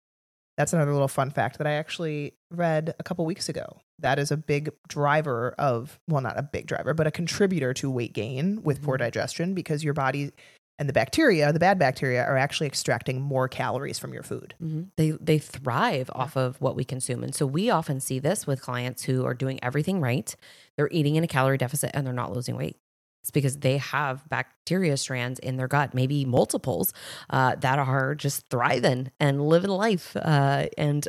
That's 0.62 0.74
another 0.74 0.94
little 0.94 1.08
fun 1.08 1.32
fact 1.32 1.58
that 1.58 1.66
I 1.66 1.72
actually 1.72 2.36
read 2.52 2.94
a 3.00 3.04
couple 3.04 3.26
weeks 3.26 3.50
ago. 3.50 3.82
That 3.98 4.20
is 4.20 4.30
a 4.30 4.38
big 4.38 4.70
driver 4.88 5.56
of, 5.58 6.00
well, 6.08 6.22
not 6.22 6.38
a 6.38 6.44
big 6.44 6.68
driver, 6.68 6.94
but 6.94 7.08
a 7.08 7.12
contributor 7.12 7.74
to 7.74 7.90
weight 7.90 8.14
gain 8.14 8.62
with 8.62 8.84
poor 8.84 8.96
digestion 8.96 9.56
because 9.56 9.84
your 9.84 9.96
body 9.96 10.30
and 10.78 10.88
the 10.88 10.94
bacteria, 10.94 11.52
the 11.52 11.58
bad 11.58 11.80
bacteria, 11.80 12.24
are 12.24 12.38
actually 12.38 12.68
extracting 12.68 13.20
more 13.20 13.48
calories 13.48 13.98
from 13.98 14.14
your 14.14 14.22
food. 14.22 14.54
Mhm. 14.62 14.90
They 14.98 15.12
they 15.20 15.40
thrive 15.40 16.12
off 16.14 16.38
of 16.38 16.62
what 16.62 16.76
we 16.76 16.84
consume, 16.84 17.24
and 17.24 17.34
so 17.34 17.48
we 17.48 17.72
often 17.72 18.00
see 18.00 18.20
this 18.20 18.46
with 18.46 18.62
clients 18.62 19.06
who 19.06 19.26
are 19.26 19.34
doing 19.34 19.60
everything 19.64 20.00
right. 20.00 20.36
They're 20.78 20.90
eating 20.92 21.16
in 21.16 21.24
a 21.24 21.28
calorie 21.28 21.58
deficit 21.58 21.90
and 21.96 22.06
they're 22.06 22.14
not 22.14 22.34
losing 22.34 22.56
weight. 22.56 22.78
It's 23.22 23.32
because 23.32 23.58
they 23.58 23.78
have 23.78 24.28
bacteria 24.30 24.98
strands 24.98 25.40
in 25.40 25.58
their 25.58 25.68
gut, 25.68 25.94
maybe 25.94 26.26
multiples, 26.26 26.94
uh, 27.30 27.56
that 27.56 27.78
are 27.80 28.16
just 28.16 28.50
thriving 28.50 29.12
and 29.20 29.48
living 29.48 29.70
life. 29.70 30.16
Uh, 30.16 30.68
and 30.78 31.08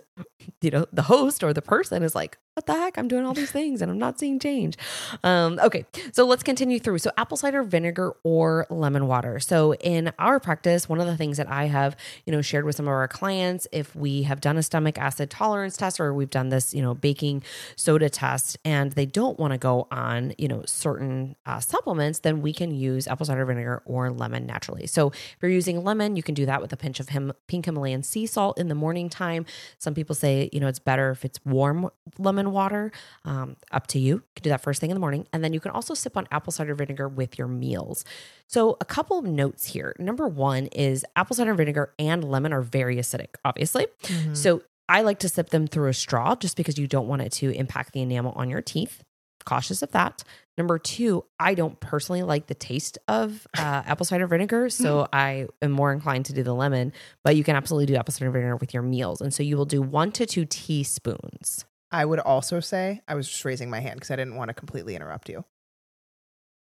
you 0.60 0.70
know, 0.70 0.86
the 0.92 1.02
host 1.02 1.42
or 1.42 1.52
the 1.52 1.62
person 1.62 2.02
is 2.02 2.14
like, 2.14 2.36
"What 2.54 2.66
the 2.66 2.74
heck? 2.74 2.98
I'm 2.98 3.08
doing 3.08 3.24
all 3.24 3.34
these 3.34 3.50
things 3.50 3.80
and 3.80 3.90
I'm 3.90 3.98
not 3.98 4.18
seeing 4.18 4.38
change." 4.38 4.76
Um, 5.24 5.58
okay, 5.62 5.86
so 6.12 6.26
let's 6.26 6.42
continue 6.42 6.78
through. 6.78 6.98
So, 6.98 7.10
apple 7.16 7.36
cider 7.36 7.62
vinegar 7.62 8.14
or 8.24 8.66
lemon 8.68 9.06
water. 9.06 9.40
So, 9.40 9.74
in 9.74 10.12
our 10.18 10.38
practice, 10.40 10.88
one 10.88 11.00
of 11.00 11.06
the 11.06 11.16
things 11.16 11.36
that 11.38 11.48
I 11.48 11.64
have, 11.66 11.96
you 12.26 12.32
know, 12.32 12.42
shared 12.42 12.64
with 12.64 12.76
some 12.76 12.86
of 12.86 12.92
our 12.92 13.08
clients, 13.08 13.66
if 13.72 13.94
we 13.96 14.24
have 14.24 14.40
done 14.40 14.56
a 14.56 14.62
stomach 14.62 14.98
acid 14.98 15.30
tolerance 15.30 15.76
test 15.76 16.00
or 16.00 16.12
we've 16.12 16.30
done 16.30 16.50
this, 16.50 16.74
you 16.74 16.82
know, 16.82 16.94
baking 16.94 17.42
soda 17.76 18.10
test, 18.10 18.58
and 18.64 18.92
they 18.92 19.06
don't 19.06 19.38
want 19.38 19.52
to 19.52 19.58
go 19.58 19.86
on, 19.90 20.34
you 20.36 20.48
know, 20.48 20.62
certain 20.66 21.36
uh, 21.46 21.60
supplements, 21.60 22.01
then 22.10 22.42
we 22.42 22.52
can 22.52 22.70
use 22.70 23.06
apple 23.06 23.26
cider 23.26 23.44
vinegar 23.44 23.82
or 23.84 24.10
lemon 24.10 24.46
naturally. 24.46 24.86
So, 24.86 25.08
if 25.08 25.36
you're 25.40 25.50
using 25.50 25.82
lemon, 25.82 26.16
you 26.16 26.22
can 26.22 26.34
do 26.34 26.46
that 26.46 26.60
with 26.60 26.72
a 26.72 26.76
pinch 26.76 27.00
of 27.00 27.10
him, 27.10 27.32
pink 27.48 27.66
Himalayan 27.66 28.02
sea 28.02 28.26
salt 28.26 28.58
in 28.58 28.68
the 28.68 28.74
morning 28.74 29.08
time. 29.08 29.46
Some 29.78 29.94
people 29.94 30.14
say, 30.14 30.50
you 30.52 30.60
know, 30.60 30.68
it's 30.68 30.78
better 30.78 31.10
if 31.10 31.24
it's 31.24 31.38
warm 31.44 31.90
lemon 32.18 32.52
water. 32.52 32.92
Um, 33.24 33.56
up 33.70 33.86
to 33.88 33.98
you. 33.98 34.14
You 34.14 34.22
can 34.34 34.42
do 34.42 34.50
that 34.50 34.62
first 34.62 34.80
thing 34.80 34.90
in 34.90 34.94
the 34.94 35.00
morning. 35.00 35.26
And 35.32 35.42
then 35.42 35.52
you 35.52 35.60
can 35.60 35.70
also 35.70 35.94
sip 35.94 36.16
on 36.16 36.26
apple 36.30 36.52
cider 36.52 36.74
vinegar 36.74 37.08
with 37.08 37.38
your 37.38 37.48
meals. 37.48 38.04
So, 38.46 38.76
a 38.80 38.84
couple 38.84 39.18
of 39.18 39.24
notes 39.24 39.66
here. 39.66 39.94
Number 39.98 40.28
one 40.28 40.66
is 40.66 41.04
apple 41.16 41.36
cider 41.36 41.54
vinegar 41.54 41.94
and 41.98 42.24
lemon 42.24 42.52
are 42.52 42.62
very 42.62 42.96
acidic, 42.96 43.34
obviously. 43.44 43.86
So, 44.34 44.62
I 44.88 45.02
like 45.02 45.20
to 45.20 45.28
sip 45.28 45.50
them 45.50 45.66
through 45.66 45.88
a 45.88 45.94
straw 45.94 46.34
just 46.34 46.56
because 46.56 46.78
you 46.78 46.86
don't 46.86 47.08
want 47.08 47.22
it 47.22 47.32
to 47.32 47.50
impact 47.50 47.92
the 47.92 48.02
enamel 48.02 48.32
on 48.32 48.50
your 48.50 48.60
teeth. 48.60 49.02
Cautious 49.44 49.82
of 49.82 49.90
that. 49.92 50.22
Number 50.58 50.78
two, 50.78 51.24
I 51.40 51.54
don't 51.54 51.80
personally 51.80 52.22
like 52.22 52.46
the 52.46 52.54
taste 52.54 52.98
of 53.08 53.46
uh, 53.56 53.82
apple 53.86 54.04
cider 54.04 54.26
vinegar, 54.26 54.68
so 54.70 55.08
I 55.12 55.46
am 55.62 55.72
more 55.72 55.92
inclined 55.92 56.26
to 56.26 56.32
do 56.32 56.42
the 56.42 56.54
lemon. 56.54 56.92
But 57.24 57.36
you 57.36 57.44
can 57.44 57.56
absolutely 57.56 57.86
do 57.86 57.96
apple 57.96 58.12
cider 58.12 58.30
vinegar 58.30 58.56
with 58.56 58.74
your 58.74 58.82
meals, 58.82 59.20
and 59.20 59.32
so 59.32 59.42
you 59.42 59.56
will 59.56 59.64
do 59.64 59.80
one 59.80 60.12
to 60.12 60.26
two 60.26 60.44
teaspoons. 60.44 61.64
I 61.90 62.04
would 62.04 62.20
also 62.20 62.60
say, 62.60 63.02
I 63.06 63.14
was 63.14 63.28
just 63.28 63.44
raising 63.44 63.68
my 63.68 63.80
hand 63.80 63.96
because 63.96 64.10
I 64.10 64.16
didn't 64.16 64.36
want 64.36 64.48
to 64.48 64.54
completely 64.54 64.96
interrupt 64.96 65.28
you. 65.28 65.44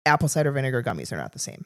Apple 0.06 0.30
cider 0.30 0.52
vinegar 0.52 0.84
gummies 0.84 1.12
are 1.12 1.18
not 1.18 1.34
the 1.34 1.40
same. 1.40 1.66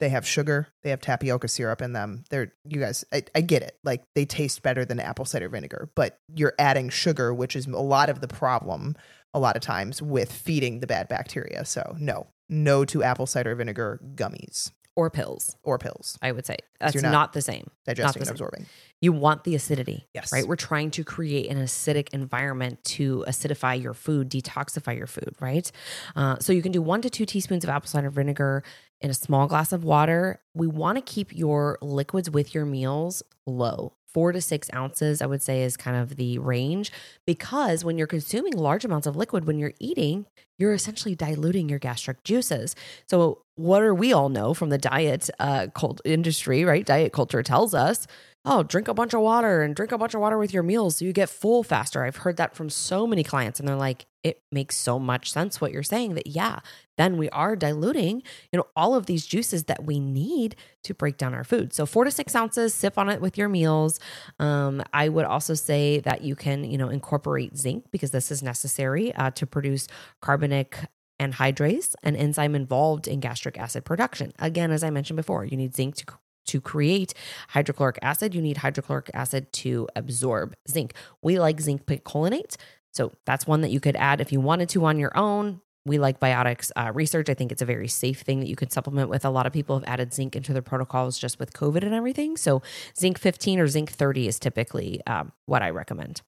They 0.00 0.08
have 0.08 0.26
sugar, 0.26 0.68
they 0.82 0.88
have 0.88 1.02
tapioca 1.02 1.46
syrup 1.48 1.82
in 1.82 1.92
them. 1.92 2.24
They're, 2.30 2.54
you 2.64 2.80
guys, 2.80 3.04
I, 3.12 3.22
I 3.34 3.42
get 3.42 3.62
it. 3.62 3.76
Like 3.84 4.02
they 4.14 4.24
taste 4.24 4.62
better 4.62 4.86
than 4.86 4.98
apple 4.98 5.26
cider 5.26 5.50
vinegar, 5.50 5.90
but 5.94 6.18
you're 6.34 6.54
adding 6.58 6.88
sugar, 6.88 7.34
which 7.34 7.54
is 7.54 7.66
a 7.66 7.76
lot 7.76 8.08
of 8.08 8.22
the 8.22 8.28
problem 8.28 8.96
a 9.34 9.38
lot 9.38 9.56
of 9.56 9.62
times 9.62 10.02
with 10.02 10.32
feeding 10.32 10.80
the 10.80 10.86
bad 10.86 11.08
bacteria. 11.08 11.64
So, 11.64 11.96
no, 11.98 12.28
no 12.48 12.84
to 12.86 13.02
apple 13.02 13.26
cider 13.26 13.54
vinegar 13.54 14.00
gummies 14.14 14.72
Or 14.96 15.08
pills, 15.08 15.56
or 15.62 15.78
pills, 15.78 16.18
I 16.20 16.32
would 16.32 16.44
say. 16.44 16.56
That's 16.80 17.00
not, 17.00 17.12
not 17.12 17.32
the 17.32 17.40
same. 17.42 17.70
digesting 17.86 18.20
the 18.20 18.22
and 18.22 18.26
same. 18.26 18.32
absorbing. 18.32 18.66
You 19.00 19.12
want 19.12 19.44
the 19.44 19.54
acidity. 19.54 20.08
Yes. 20.14 20.32
Right? 20.32 20.46
We're 20.46 20.56
trying 20.56 20.90
to 20.92 21.04
create 21.04 21.48
an 21.50 21.56
acidic 21.58 22.08
environment 22.12 22.82
to 22.84 23.24
acidify 23.28 23.80
your 23.80 23.94
food, 23.94 24.28
detoxify 24.30 24.96
your 24.96 25.06
food, 25.06 25.34
right? 25.40 25.70
Uh, 26.16 26.38
so 26.38 26.52
you 26.52 26.60
can 26.60 26.72
do 26.72 26.82
one 26.82 27.00
to 27.02 27.08
two 27.08 27.24
teaspoons 27.24 27.64
of 27.64 27.70
apple 27.70 27.88
cider 27.88 28.10
vinegar 28.10 28.62
in 29.00 29.10
a 29.10 29.14
small 29.14 29.46
glass 29.46 29.72
of 29.72 29.84
water. 29.84 30.40
We 30.54 30.66
want 30.66 30.96
to 30.98 31.02
keep 31.02 31.34
your 31.34 31.78
liquids 31.80 32.28
with 32.28 32.54
your 32.54 32.66
meals 32.66 33.22
low. 33.46 33.94
Four 34.12 34.32
to 34.32 34.40
six 34.40 34.68
ounces, 34.74 35.22
I 35.22 35.26
would 35.26 35.42
say, 35.42 35.62
is 35.62 35.76
kind 35.76 35.96
of 35.96 36.16
the 36.16 36.38
range 36.38 36.90
because 37.26 37.84
when 37.84 37.96
you're 37.96 38.06
consuming 38.06 38.54
large 38.54 38.84
amounts 38.84 39.06
of 39.06 39.16
liquid 39.16 39.46
when 39.46 39.58
you're 39.58 39.74
eating, 39.78 40.26
you're 40.58 40.74
essentially 40.74 41.14
diluting 41.14 41.68
your 41.68 41.78
gastric 41.78 42.24
juices. 42.24 42.74
So, 43.08 43.42
what 43.54 43.80
do 43.80 43.94
we 43.94 44.12
all 44.12 44.28
know 44.28 44.54
from 44.54 44.70
the 44.70 44.78
diet 44.78 45.30
uh, 45.38 45.68
cult 45.74 46.00
industry, 46.04 46.64
right? 46.64 46.84
Diet 46.84 47.12
culture 47.12 47.42
tells 47.42 47.74
us 47.74 48.06
oh, 48.44 48.62
drink 48.62 48.88
a 48.88 48.94
bunch 48.94 49.14
of 49.14 49.20
water 49.20 49.62
and 49.62 49.74
drink 49.74 49.92
a 49.92 49.98
bunch 49.98 50.14
of 50.14 50.20
water 50.20 50.38
with 50.38 50.54
your 50.54 50.62
meals 50.62 50.96
so 50.96 51.04
you 51.04 51.12
get 51.12 51.28
full 51.28 51.62
faster. 51.62 52.04
I've 52.04 52.16
heard 52.16 52.36
that 52.38 52.54
from 52.54 52.70
so 52.70 53.06
many 53.06 53.22
clients 53.22 53.60
and 53.60 53.68
they're 53.68 53.76
like, 53.76 54.06
it 54.22 54.42
makes 54.52 54.76
so 54.76 54.98
much 54.98 55.30
sense 55.30 55.60
what 55.60 55.72
you're 55.72 55.82
saying 55.82 56.14
that 56.14 56.26
yeah, 56.26 56.60
then 56.98 57.16
we 57.16 57.30
are 57.30 57.56
diluting, 57.56 58.22
you 58.52 58.58
know, 58.58 58.66
all 58.76 58.94
of 58.94 59.06
these 59.06 59.26
juices 59.26 59.64
that 59.64 59.84
we 59.84 59.98
need 59.98 60.56
to 60.84 60.94
break 60.94 61.16
down 61.16 61.34
our 61.34 61.44
food. 61.44 61.72
So 61.72 61.86
4 61.86 62.04
to 62.04 62.10
6 62.10 62.34
ounces, 62.34 62.74
sip 62.74 62.98
on 62.98 63.08
it 63.08 63.20
with 63.20 63.38
your 63.38 63.48
meals. 63.48 63.98
Um, 64.38 64.82
I 64.92 65.08
would 65.08 65.24
also 65.24 65.54
say 65.54 66.00
that 66.00 66.22
you 66.22 66.36
can, 66.36 66.64
you 66.64 66.76
know, 66.76 66.88
incorporate 66.88 67.56
zinc 67.56 67.90
because 67.90 68.10
this 68.10 68.30
is 68.30 68.42
necessary 68.42 69.14
uh, 69.14 69.30
to 69.32 69.46
produce 69.46 69.88
carbonic 70.20 70.78
anhydrase, 71.18 71.94
an 72.02 72.16
enzyme 72.16 72.54
involved 72.54 73.06
in 73.06 73.20
gastric 73.20 73.58
acid 73.58 73.84
production. 73.84 74.32
Again, 74.38 74.70
as 74.70 74.82
I 74.82 74.90
mentioned 74.90 75.16
before, 75.16 75.44
you 75.44 75.56
need 75.56 75.74
zinc 75.74 75.96
to 75.96 76.04
to 76.46 76.60
create 76.60 77.14
hydrochloric 77.50 77.98
acid, 78.02 78.34
you 78.34 78.42
need 78.42 78.56
hydrochloric 78.56 79.10
acid 79.14 79.52
to 79.52 79.86
absorb 79.94 80.56
zinc. 80.68 80.94
We 81.22 81.38
like 81.38 81.60
zinc 81.60 81.86
picolinate. 81.86 82.56
So 82.92 83.12
that's 83.24 83.46
one 83.46 83.60
that 83.60 83.70
you 83.70 83.80
could 83.80 83.96
add 83.96 84.20
if 84.20 84.32
you 84.32 84.40
wanted 84.40 84.68
to 84.70 84.84
on 84.84 84.98
your 84.98 85.16
own. 85.16 85.60
We 85.86 85.98
like 85.98 86.20
biotics 86.20 86.70
uh, 86.76 86.92
research. 86.92 87.30
I 87.30 87.34
think 87.34 87.52
it's 87.52 87.62
a 87.62 87.66
very 87.66 87.88
safe 87.88 88.20
thing 88.20 88.40
that 88.40 88.48
you 88.48 88.56
could 88.56 88.72
supplement 88.72 89.08
with. 89.08 89.24
A 89.24 89.30
lot 89.30 89.46
of 89.46 89.52
people 89.52 89.78
have 89.78 89.88
added 89.88 90.12
zinc 90.12 90.36
into 90.36 90.52
their 90.52 90.62
protocols 90.62 91.18
just 91.18 91.38
with 91.38 91.54
COVID 91.54 91.82
and 91.82 91.94
everything. 91.94 92.36
So 92.36 92.62
zinc 92.98 93.18
15 93.18 93.60
or 93.60 93.66
zinc 93.66 93.90
30 93.90 94.28
is 94.28 94.38
typically 94.38 95.00
um, 95.06 95.32
what 95.46 95.62
I 95.62 95.70
recommend. 95.70 96.20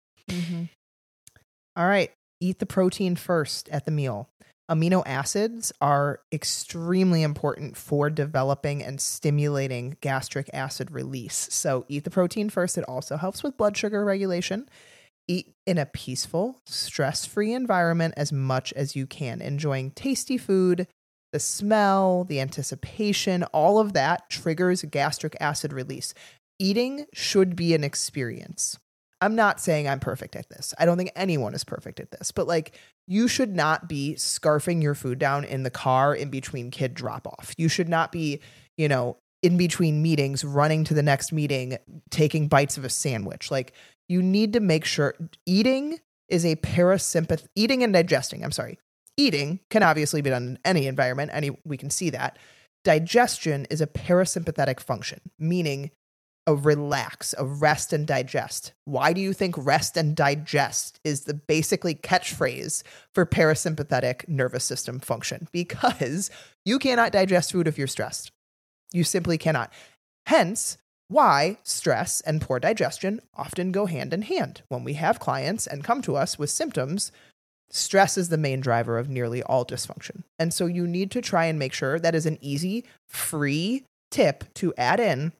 All 1.76 1.86
right. 1.86 2.10
Eat 2.40 2.58
the 2.60 2.66
protein 2.66 3.14
first 3.14 3.68
at 3.68 3.84
the 3.84 3.90
meal. 3.90 4.30
Amino 4.70 5.02
acids 5.04 5.70
are 5.80 6.20
extremely 6.32 7.22
important 7.22 7.76
for 7.76 8.08
developing 8.08 8.82
and 8.82 9.00
stimulating 9.00 9.96
gastric 10.00 10.48
acid 10.54 10.90
release. 10.90 11.48
So, 11.50 11.84
eat 11.88 12.04
the 12.04 12.10
protein 12.10 12.48
first. 12.48 12.78
It 12.78 12.84
also 12.84 13.16
helps 13.16 13.42
with 13.42 13.58
blood 13.58 13.76
sugar 13.76 14.04
regulation. 14.04 14.68
Eat 15.28 15.52
in 15.66 15.78
a 15.78 15.86
peaceful, 15.86 16.58
stress 16.66 17.24
free 17.24 17.52
environment 17.52 18.14
as 18.16 18.32
much 18.32 18.72
as 18.72 18.96
you 18.96 19.06
can, 19.06 19.40
enjoying 19.40 19.92
tasty 19.92 20.36
food. 20.36 20.86
The 21.32 21.40
smell, 21.40 22.24
the 22.24 22.40
anticipation, 22.40 23.42
all 23.44 23.78
of 23.78 23.94
that 23.94 24.28
triggers 24.28 24.82
gastric 24.82 25.36
acid 25.40 25.72
release. 25.72 26.12
Eating 26.58 27.06
should 27.14 27.56
be 27.56 27.74
an 27.74 27.84
experience. 27.84 28.78
I'm 29.22 29.36
not 29.36 29.60
saying 29.60 29.88
I'm 29.88 30.00
perfect 30.00 30.34
at 30.34 30.48
this. 30.48 30.74
I 30.78 30.84
don't 30.84 30.98
think 30.98 31.12
anyone 31.14 31.54
is 31.54 31.62
perfect 31.62 32.00
at 32.00 32.10
this, 32.10 32.32
but 32.32 32.48
like 32.48 32.76
you 33.06 33.28
should 33.28 33.54
not 33.54 33.88
be 33.88 34.16
scarfing 34.18 34.82
your 34.82 34.96
food 34.96 35.20
down 35.20 35.44
in 35.44 35.62
the 35.62 35.70
car 35.70 36.12
in 36.12 36.28
between 36.28 36.72
kid 36.72 36.92
drop 36.92 37.28
off. 37.28 37.54
You 37.56 37.68
should 37.68 37.88
not 37.88 38.10
be, 38.10 38.40
you 38.76 38.88
know, 38.88 39.16
in 39.42 39.56
between 39.56 40.02
meetings, 40.02 40.44
running 40.44 40.82
to 40.84 40.94
the 40.94 41.02
next 41.02 41.32
meeting, 41.32 41.78
taking 42.10 42.48
bites 42.48 42.76
of 42.76 42.84
a 42.84 42.88
sandwich. 42.88 43.50
Like 43.50 43.72
you 44.08 44.22
need 44.22 44.52
to 44.52 44.60
make 44.60 44.84
sure 44.84 45.14
eating 45.46 45.98
is 46.28 46.44
a 46.44 46.56
parasympath 46.56 47.46
eating 47.54 47.82
and 47.82 47.92
digesting. 47.92 48.44
I'm 48.44 48.52
sorry. 48.52 48.78
Eating 49.16 49.60
can 49.70 49.82
obviously 49.82 50.22
be 50.22 50.30
done 50.30 50.42
in 50.42 50.58
any 50.64 50.86
environment. 50.86 51.30
Any 51.34 51.50
we 51.64 51.76
can 51.76 51.90
see 51.90 52.10
that. 52.10 52.38
Digestion 52.84 53.66
is 53.70 53.80
a 53.80 53.86
parasympathetic 53.86 54.80
function, 54.80 55.20
meaning 55.38 55.90
a 56.46 56.54
relax, 56.54 57.34
a 57.38 57.44
rest 57.44 57.92
and 57.92 58.06
digest. 58.06 58.72
Why 58.84 59.12
do 59.12 59.20
you 59.20 59.32
think 59.32 59.54
rest 59.56 59.96
and 59.96 60.16
digest 60.16 60.98
is 61.04 61.22
the 61.22 61.34
basically 61.34 61.94
catchphrase 61.94 62.82
for 63.14 63.24
parasympathetic 63.24 64.26
nervous 64.28 64.64
system 64.64 64.98
function? 64.98 65.46
Because 65.52 66.30
you 66.64 66.78
cannot 66.78 67.12
digest 67.12 67.52
food 67.52 67.68
if 67.68 67.78
you're 67.78 67.86
stressed. 67.86 68.32
You 68.92 69.04
simply 69.04 69.38
cannot. 69.38 69.72
Hence, 70.26 70.78
why 71.12 71.58
stress 71.62 72.20
and 72.22 72.40
poor 72.40 72.58
digestion 72.58 73.20
often 73.34 73.72
go 73.72 73.86
hand 73.86 74.12
in 74.12 74.22
hand. 74.22 74.62
When 74.68 74.84
we 74.84 74.94
have 74.94 75.20
clients 75.20 75.66
and 75.66 75.84
come 75.84 76.02
to 76.02 76.16
us 76.16 76.38
with 76.38 76.50
symptoms, 76.50 77.12
stress 77.70 78.18
is 78.18 78.28
the 78.28 78.38
main 78.38 78.60
driver 78.60 78.98
of 78.98 79.08
nearly 79.08 79.42
all 79.42 79.64
dysfunction. 79.64 80.24
And 80.38 80.52
so 80.52 80.66
you 80.66 80.86
need 80.86 81.10
to 81.12 81.20
try 81.20 81.46
and 81.46 81.58
make 81.58 81.72
sure 81.72 81.98
that 81.98 82.14
is 82.14 82.26
an 82.26 82.38
easy, 82.40 82.84
free 83.08 83.84
tip 84.10 84.44
to 84.54 84.74
add 84.76 85.00
in 85.00 85.32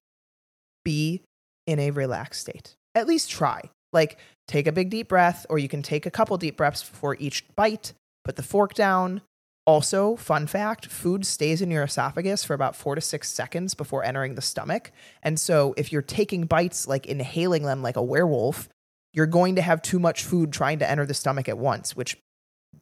be 0.85 1.23
in 1.67 1.79
a 1.79 1.91
relaxed 1.91 2.41
state. 2.41 2.75
At 2.95 3.07
least 3.07 3.31
try. 3.31 3.71
Like 3.93 4.19
take 4.49 4.67
a 4.67 4.73
big 4.73 4.91
deep 4.91 5.09
breath, 5.09 5.47
or 5.49 5.59
you 5.59 5.69
can 5.69 5.83
take 5.83 6.07
a 6.07 6.11
couple 6.11 6.37
deep 6.39 6.57
breaths 6.57 6.83
before 6.83 7.17
each 7.19 7.45
bite, 7.55 7.93
put 8.25 8.37
the 8.37 8.43
fork 8.43 8.75
down. 8.75 9.23
Also, 9.65 10.17
fun 10.17 10.49
fact 10.49 10.87
food 10.87 11.25
stays 11.25 11.63
in 11.63 11.71
your 11.71 11.85
esophagus 11.85 12.43
for 12.43 12.55
about 12.55 12.75
four 12.75 12.97
to 12.97 13.01
six 13.01 13.31
seconds 13.31 13.75
before 13.75 14.03
entering 14.03 14.35
the 14.35 14.43
stomach. 14.43 14.91
And 15.23 15.39
so, 15.39 15.73
if 15.77 15.93
you're 15.93 16.03
taking 16.03 16.47
bites, 16.47 16.89
like 16.89 17.07
inhaling 17.07 17.63
them 17.63 17.81
like 17.81 17.97
a 17.97 18.03
werewolf, 18.03 18.69
you're 19.13 19.27
going 19.27 19.55
to 19.57 19.63
have 19.63 19.81
too 19.81 20.01
much 20.01 20.25
food 20.25 20.53
trying 20.53 20.81
to 20.81 20.91
enter 20.91 21.07
the 21.07 21.15
stomach 21.15 21.49
at 21.49 21.59
once, 21.59 21.95
which 21.95 22.19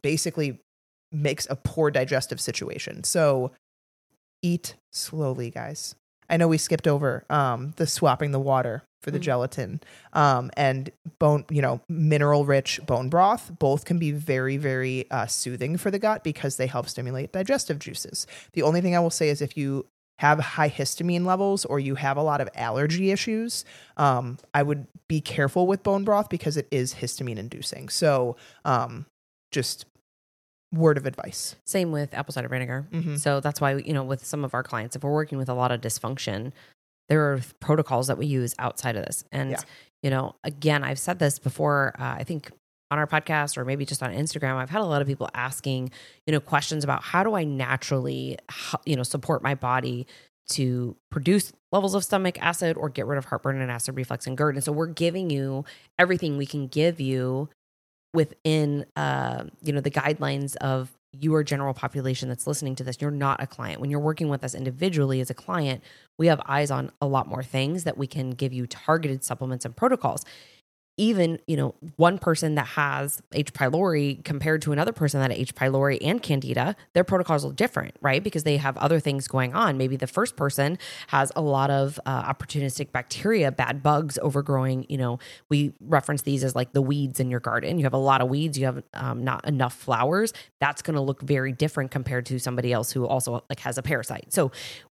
basically 0.03 0.61
makes 1.13 1.47
a 1.51 1.57
poor 1.57 1.91
digestive 1.91 2.41
situation. 2.41 3.05
So, 3.05 3.53
eat 4.43 4.77
slowly, 4.91 5.51
guys. 5.51 5.97
I 6.31 6.37
know 6.37 6.49
we 6.49 6.59
skipped 6.59 6.87
over 6.87 7.25
um, 7.29 7.75
the 7.77 7.87
swapping 7.87 8.31
the 8.31 8.41
water 8.41 8.85
for 9.03 9.11
the 9.11 9.19
Mm. 9.19 9.23
gelatin 9.23 9.81
um, 10.13 10.51
and 10.57 10.91
bone, 11.19 11.45
you 11.51 11.61
know, 11.61 11.81
mineral 11.89 12.45
rich 12.45 12.81
bone 12.87 13.09
broth. 13.09 13.51
Both 13.59 13.85
can 13.85 13.99
be 13.99 14.13
very, 14.13 14.57
very 14.57 15.11
uh, 15.11 15.27
soothing 15.27 15.77
for 15.77 15.91
the 15.91 15.99
gut 15.99 16.23
because 16.23 16.57
they 16.57 16.67
help 16.67 16.89
stimulate 16.89 17.33
digestive 17.33 17.79
juices. 17.79 18.27
The 18.53 18.63
only 18.63 18.81
thing 18.81 18.95
I 18.95 19.01
will 19.01 19.11
say 19.11 19.29
is 19.29 19.43
if 19.43 19.57
you 19.57 19.87
have 20.19 20.39
high 20.39 20.69
histamine 20.69 21.25
levels 21.25 21.65
or 21.65 21.81
you 21.81 21.95
have 21.95 22.19
a 22.19 22.23
lot 22.23 22.43
of 22.43 22.49
allergy 22.55 23.11
issues, 23.11 23.65
um, 23.97 24.37
I 24.53 24.63
would 24.63 24.87
be 25.09 25.23
careful 25.23 25.67
with 25.67 25.83
bone 25.83 26.05
broth 26.05 26.29
because 26.29 26.59
it 26.59 26.69
is 26.71 26.95
histamine 26.95 27.39
inducing. 27.39 27.89
So, 27.89 28.37
um, 28.67 29.07
just 29.51 29.87
word 30.73 30.97
of 30.97 31.07
advice. 31.07 31.57
Same 31.67 31.91
with 31.93 32.15
apple 32.15 32.33
cider 32.33 32.49
vinegar. 32.49 32.87
Mhm. 32.93 33.19
So 33.19 33.41
that's 33.41 33.61
why, 33.61 33.75
you 33.77 33.93
know, 33.93 34.05
with 34.05 34.25
some 34.25 34.45
of 34.45 34.55
our 34.55 34.63
clients, 34.63 34.95
if 34.97 35.03
we're 35.03 35.13
working 35.13 35.37
with 35.39 35.49
a 35.49 35.55
lot 35.55 35.73
of 35.73 35.81
dysfunction, 35.81 36.53
there 37.09 37.33
are 37.33 37.41
protocols 37.59 38.07
that 38.07 38.19
we 38.19 38.27
use 38.27 38.55
outside 38.59 38.97
of 38.97 39.05
this. 39.05 39.25
And, 39.33 39.51
Yeah. 39.51 39.61
you 40.03 40.11
know, 40.11 40.37
again, 40.45 40.85
I've 40.85 40.99
said 41.01 41.19
this 41.19 41.39
before, 41.41 41.95
uh, 41.99 42.15
I 42.19 42.25
think 42.25 42.53
on 42.93 42.99
our 42.99 43.07
podcast 43.07 43.57
or 43.57 43.65
maybe 43.65 43.85
just 43.85 44.03
on 44.03 44.13
Instagram, 44.13 44.55
I've 44.57 44.71
had 44.71 44.81
a 44.81 44.85
lot 44.85 45.03
of 45.03 45.09
people 45.09 45.29
asking, 45.35 45.91
you 46.27 46.33
know, 46.33 46.41
questions 46.41 46.85
about 46.85 47.03
how 47.03 47.25
do 47.25 47.35
I 47.35 47.43
naturally, 47.45 48.39
you 48.85 48.95
know, 48.97 49.03
support 49.03 49.43
my 49.43 49.55
body 49.57 50.07
to 50.51 50.97
produce 51.11 51.53
levels 51.71 51.95
of 51.95 52.05
stomach 52.05 52.37
acid 52.43 52.77
or 52.77 52.89
get 52.89 53.07
rid 53.07 53.19
of 53.19 53.27
heartburn 53.27 53.61
and 53.61 53.71
acid 53.71 53.95
reflux 53.97 54.27
and 54.27 54.37
GERD. 54.37 54.57
And 54.57 54.65
so 54.65 54.73
we're 54.73 54.87
giving 54.89 55.31
you 55.31 55.65
everything 55.99 56.37
we 56.37 56.47
can 56.47 56.67
give 56.67 57.01
you 57.01 57.49
within 58.13 58.87
uh, 58.97 59.45
you 59.63 59.73
know 59.73 59.81
the 59.81 59.91
guidelines 59.91 60.57
of 60.57 60.91
your 61.13 61.43
general 61.43 61.75
population 61.75 62.29
that's 62.29 62.47
listening 62.47 62.77
to 62.77 62.85
this 62.85 62.99
you're 63.01 63.11
not 63.11 63.43
a 63.43 63.47
client. 63.47 63.81
When 63.81 63.91
you're 63.91 64.01
working 64.01 64.29
with 64.29 64.45
us 64.45 64.55
individually 64.55 65.21
as 65.21 65.31
a 65.31 65.35
client 65.35 65.83
we 66.19 66.27
have 66.27 66.41
eyes 66.47 66.71
on 66.71 66.93
a 67.01 67.07
lot 67.07 67.27
more 67.27 67.43
things 67.43 67.85
that 67.85 67.97
we 67.99 68.07
can 68.07 68.31
give 68.31 68.53
you 68.53 68.67
targeted 68.67 69.25
supplements 69.25 69.65
and 69.65 69.75
protocols 69.75 70.25
even 70.97 71.39
you 71.47 71.57
know 71.57 71.75
one 71.97 72.19
person 72.19 72.55
that 72.57 72.67
has 72.67 73.23
H. 73.33 73.53
pylori 73.53 74.23
compared 74.25 74.63
to 74.63 74.73
another 74.73 74.93
person 74.93 75.21
that 75.21 75.33
H. 75.33 75.55
pylori 75.55 75.99
and 76.01 76.23
candida 76.23 76.77
their 76.93 77.05
protocols 77.05 77.45
are 77.45 77.53
different 77.53 77.97
right? 78.01 78.23
Because 78.23 78.45
they 78.45 78.57
have 78.57 78.77
other 78.79 79.01
things 79.01 79.29
going 79.29 79.55
on. 79.55 79.79
Maybe 79.79 79.97
the 79.97 80.07
first 80.07 80.37
person 80.37 80.79
has 81.09 81.33
a 81.37 81.41
lot 81.41 81.71
of 81.71 81.99
uh, 82.07 82.33
opportunistic 82.33 82.93
bacteria 82.93 83.51
bad 83.53 83.83
bugs 83.83 84.19
overgrowing 84.23 84.87
you 84.89 84.99
know. 84.99 85.19
We 85.49 85.73
reference 85.81 86.23
these 86.23 86.45
as 86.45 86.55
like 86.55 86.73
the 86.73 86.83
weeds 86.83 87.21
in 87.21 87.31
your 87.31 87.41
garden. 87.41 87.79
You 87.79 87.85
have 87.85 87.95
a 87.95 87.99
lot 87.99 88.21
of 88.21 88.29
weeds. 88.29 88.59
You 88.59 88.67
have 88.67 88.83
um, 88.95 89.25
not 89.25 89.47
enough 89.47 89.75
flowers. 89.75 90.33
That's 90.61 90.83
going 90.83 90.97
to 90.97 91.01
look 91.01 91.23
very 91.23 91.53
different 91.53 91.91
compared 91.91 92.27
to 92.27 92.39
somebody 92.39 92.73
else 92.73 92.93
who 92.93 93.07
also 93.07 93.45
like 93.49 93.61
has 93.61 93.79
a 93.79 93.83
parasite. 93.83 94.33
So 94.33 94.51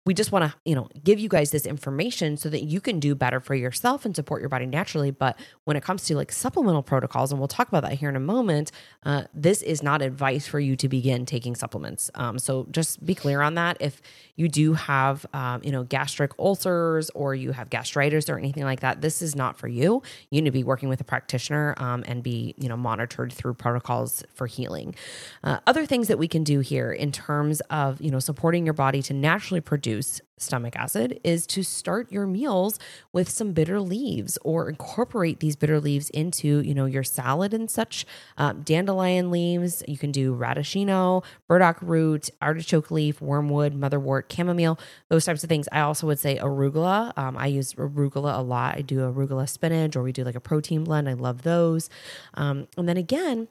we 0.08 0.13
just 0.13 0.32
want 0.32 0.50
to 0.50 0.58
you 0.63 0.74
know 0.74 0.88
give 1.04 1.20
you 1.20 1.28
guys 1.28 1.52
this 1.52 1.65
information 1.65 2.38
so 2.38 2.48
that 2.48 2.63
you 2.63 2.80
can 2.80 2.98
do 2.98 3.13
better 3.13 3.41
for 3.41 3.54
yourself 3.54 4.06
and 4.06 4.15
support 4.15 4.41
your 4.41 4.48
body 4.48 4.65
naturally. 4.65 5.12
But 5.12 5.38
when 5.65 5.76
it 5.76 5.84
comes 5.84 6.06
to 6.06 6.15
like 6.15 6.32
supplemental 6.32 6.82
protocols 6.82 7.32
and 7.34 7.39
we'll 7.39 7.50
talk 7.50 7.67
about 7.67 7.84
that 7.84 7.91
here 7.91 8.08
in 8.08 8.15
a 8.15 8.22
moment 8.22 8.72
uh, 9.04 9.24
this 9.34 9.62
is 9.62 9.84
not 9.84 10.02
advice 10.02 10.48
for 10.48 10.62
you 10.62 10.78
to 10.78 10.88
begin 10.88 11.26
taking 11.26 11.56
supplements. 11.56 12.10
Um, 12.15 12.39
so 12.39 12.67
just 12.72 13.06
be 13.06 13.15
clear 13.15 13.41
on 13.41 13.56
that. 13.56 13.76
If 13.82 14.02
you 14.38 14.48
do 14.48 14.76
have 14.76 15.26
um, 15.34 15.62
you 15.62 15.74
know 15.74 15.84
gastric 15.84 16.32
ulcers 16.39 17.10
or 17.10 17.36
you 17.36 17.52
have 17.52 17.70
gastritis 17.70 18.30
or 18.30 18.38
anything 18.38 18.63
like 18.63 18.80
that 18.80 19.02
this 19.02 19.22
is 19.22 19.36
not 19.36 19.58
for 19.58 19.67
you. 19.67 20.02
You 20.32 20.41
need 20.41 20.48
to 20.48 20.52
be 20.52 20.63
working 20.63 20.88
with 20.88 21.02
a 21.02 21.04
practitioner 21.04 21.76
um, 21.78 22.06
and 22.08 22.24
be 22.24 22.56
you 22.58 22.70
know 22.70 22.78
monitored 22.78 23.34
through 23.34 23.56
protocols 23.56 24.24
for 24.34 24.48
healing. 24.48 24.96
Uh, 25.43 25.60
other 25.67 25.86
things 25.86 26.08
that 26.08 26.17
we 26.17 26.30
can 26.30 26.46
do 26.46 26.62
here 26.62 26.93
in 26.93 27.12
terms 27.12 27.60
of 27.70 28.00
you 28.00 28.10
know 28.10 28.20
supporting 28.20 28.63
your 28.63 28.74
body 28.74 29.02
to 29.02 29.13
naturally 29.13 29.60
produce 29.60 29.97
stomach 30.38 30.76
acid 30.76 31.20
is 31.24 31.48
to 31.48 31.64
start 31.64 32.12
your 32.12 32.28
meals 32.28 32.80
with 33.12 33.28
some 33.28 33.54
bitter 33.54 33.82
leaves 33.82 34.38
or 34.44 34.70
incorporate 34.70 35.40
these 35.40 35.56
bitter 35.56 35.80
leaves 35.80 36.10
into 36.12 36.62
you 36.62 36.74
know 36.74 36.86
your 36.86 37.04
salad 37.04 37.54
and 37.54 37.70
such 37.70 38.06
um, 38.38 38.62
dandelion 38.62 39.32
leaves. 39.32 39.84
You 39.88 39.98
can 39.98 40.12
do 40.12 40.36
radicchio 40.36 41.24
burdock 41.48 41.78
root 41.82 42.30
artichoke 42.42 42.92
leaf 42.92 43.22
wormwood 43.22 43.74
motherwort 43.74 44.32
chamomile 44.32 44.80
those 45.10 45.26
types 45.26 45.44
of 45.44 45.50
things. 45.50 45.68
I 45.72 45.82
also 45.82 46.08
would 46.08 46.20
say 46.20 46.38
arugula. 46.38 47.18
Um, 47.18 47.38
i 47.38 47.48
use 47.48 47.74
arugula 47.74 48.38
a 48.38 48.42
lot. 48.42 48.76
I 48.76 48.82
do 48.82 49.00
arugula 49.00 49.50
spinach 49.50 49.96
or 49.96 50.04
we 50.04 50.12
do 50.12 50.24
like 50.24 50.36
a 50.36 50.40
protein 50.40 50.84
blend. 50.84 51.10
I 51.10 51.14
love 51.14 51.42
those. 51.42 51.90
Um, 52.36 52.68
and 52.78 52.88
then 52.88 52.98
again 52.98 53.48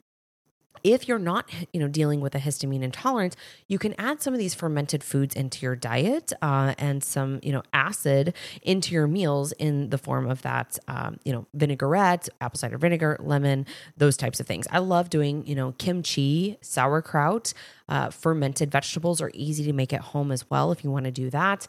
if 0.84 1.08
you're 1.08 1.18
not 1.18 1.50
you 1.72 1.80
know 1.80 1.88
dealing 1.88 2.20
with 2.20 2.34
a 2.34 2.38
histamine 2.38 2.82
intolerance 2.82 3.36
you 3.68 3.78
can 3.78 3.94
add 3.98 4.22
some 4.22 4.32
of 4.32 4.38
these 4.38 4.54
fermented 4.54 5.02
foods 5.02 5.34
into 5.34 5.64
your 5.64 5.76
diet 5.76 6.32
uh, 6.42 6.74
and 6.78 7.02
some 7.02 7.40
you 7.42 7.52
know 7.52 7.62
acid 7.72 8.34
into 8.62 8.94
your 8.94 9.06
meals 9.06 9.52
in 9.52 9.90
the 9.90 9.98
form 9.98 10.28
of 10.28 10.42
that 10.42 10.78
um, 10.88 11.18
you 11.24 11.32
know 11.32 11.46
vinaigrette 11.54 12.28
apple 12.40 12.58
cider 12.58 12.78
vinegar 12.78 13.16
lemon 13.20 13.66
those 13.96 14.16
types 14.16 14.40
of 14.40 14.46
things 14.46 14.66
i 14.70 14.78
love 14.78 15.10
doing 15.10 15.46
you 15.46 15.54
know 15.54 15.72
kimchi 15.78 16.56
sauerkraut 16.60 17.52
uh, 17.88 18.10
fermented 18.10 18.70
vegetables 18.70 19.20
are 19.20 19.30
easy 19.34 19.64
to 19.64 19.72
make 19.72 19.92
at 19.92 20.00
home 20.00 20.32
as 20.32 20.48
well 20.50 20.72
if 20.72 20.82
you 20.82 20.90
want 20.90 21.04
to 21.04 21.10
do 21.10 21.30
that 21.30 21.66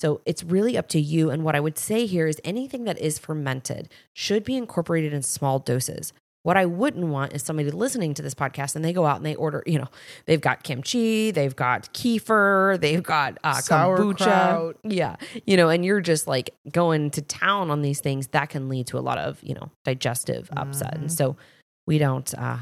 so 0.00 0.22
it's 0.24 0.42
really 0.42 0.78
up 0.78 0.88
to 0.88 0.98
you. 0.98 1.28
And 1.28 1.44
what 1.44 1.54
I 1.54 1.60
would 1.60 1.76
say 1.76 2.06
here 2.06 2.26
is 2.26 2.40
anything 2.42 2.84
that 2.84 2.98
is 2.98 3.18
fermented 3.18 3.90
should 4.14 4.44
be 4.44 4.56
incorporated 4.56 5.12
in 5.12 5.22
small 5.22 5.58
doses. 5.58 6.14
What 6.42 6.56
I 6.56 6.64
wouldn't 6.64 7.06
want 7.06 7.34
is 7.34 7.42
somebody 7.42 7.70
listening 7.70 8.14
to 8.14 8.22
this 8.22 8.34
podcast 8.34 8.74
and 8.74 8.82
they 8.82 8.94
go 8.94 9.04
out 9.04 9.16
and 9.18 9.26
they 9.26 9.34
order, 9.34 9.62
you 9.66 9.78
know, 9.78 9.88
they've 10.24 10.40
got 10.40 10.62
kimchi, 10.62 11.30
they've 11.30 11.54
got 11.54 11.92
kefir, 11.92 12.80
they've 12.80 13.02
got 13.02 13.36
uh, 13.44 13.56
kombucha. 13.56 14.18
Sauerkraut. 14.18 14.76
Yeah. 14.82 15.16
You 15.46 15.58
know, 15.58 15.68
and 15.68 15.84
you're 15.84 16.00
just 16.00 16.26
like 16.26 16.54
going 16.72 17.10
to 17.10 17.22
town 17.22 17.70
on 17.70 17.82
these 17.82 18.00
things 18.00 18.28
that 18.28 18.48
can 18.48 18.70
lead 18.70 18.86
to 18.86 18.98
a 18.98 19.00
lot 19.00 19.18
of, 19.18 19.38
you 19.42 19.54
know, 19.54 19.70
digestive 19.84 20.48
upset. 20.56 20.96
And 20.96 21.12
so 21.12 21.36
we 21.86 21.98
don't 21.98 22.32
uh, 22.38 22.58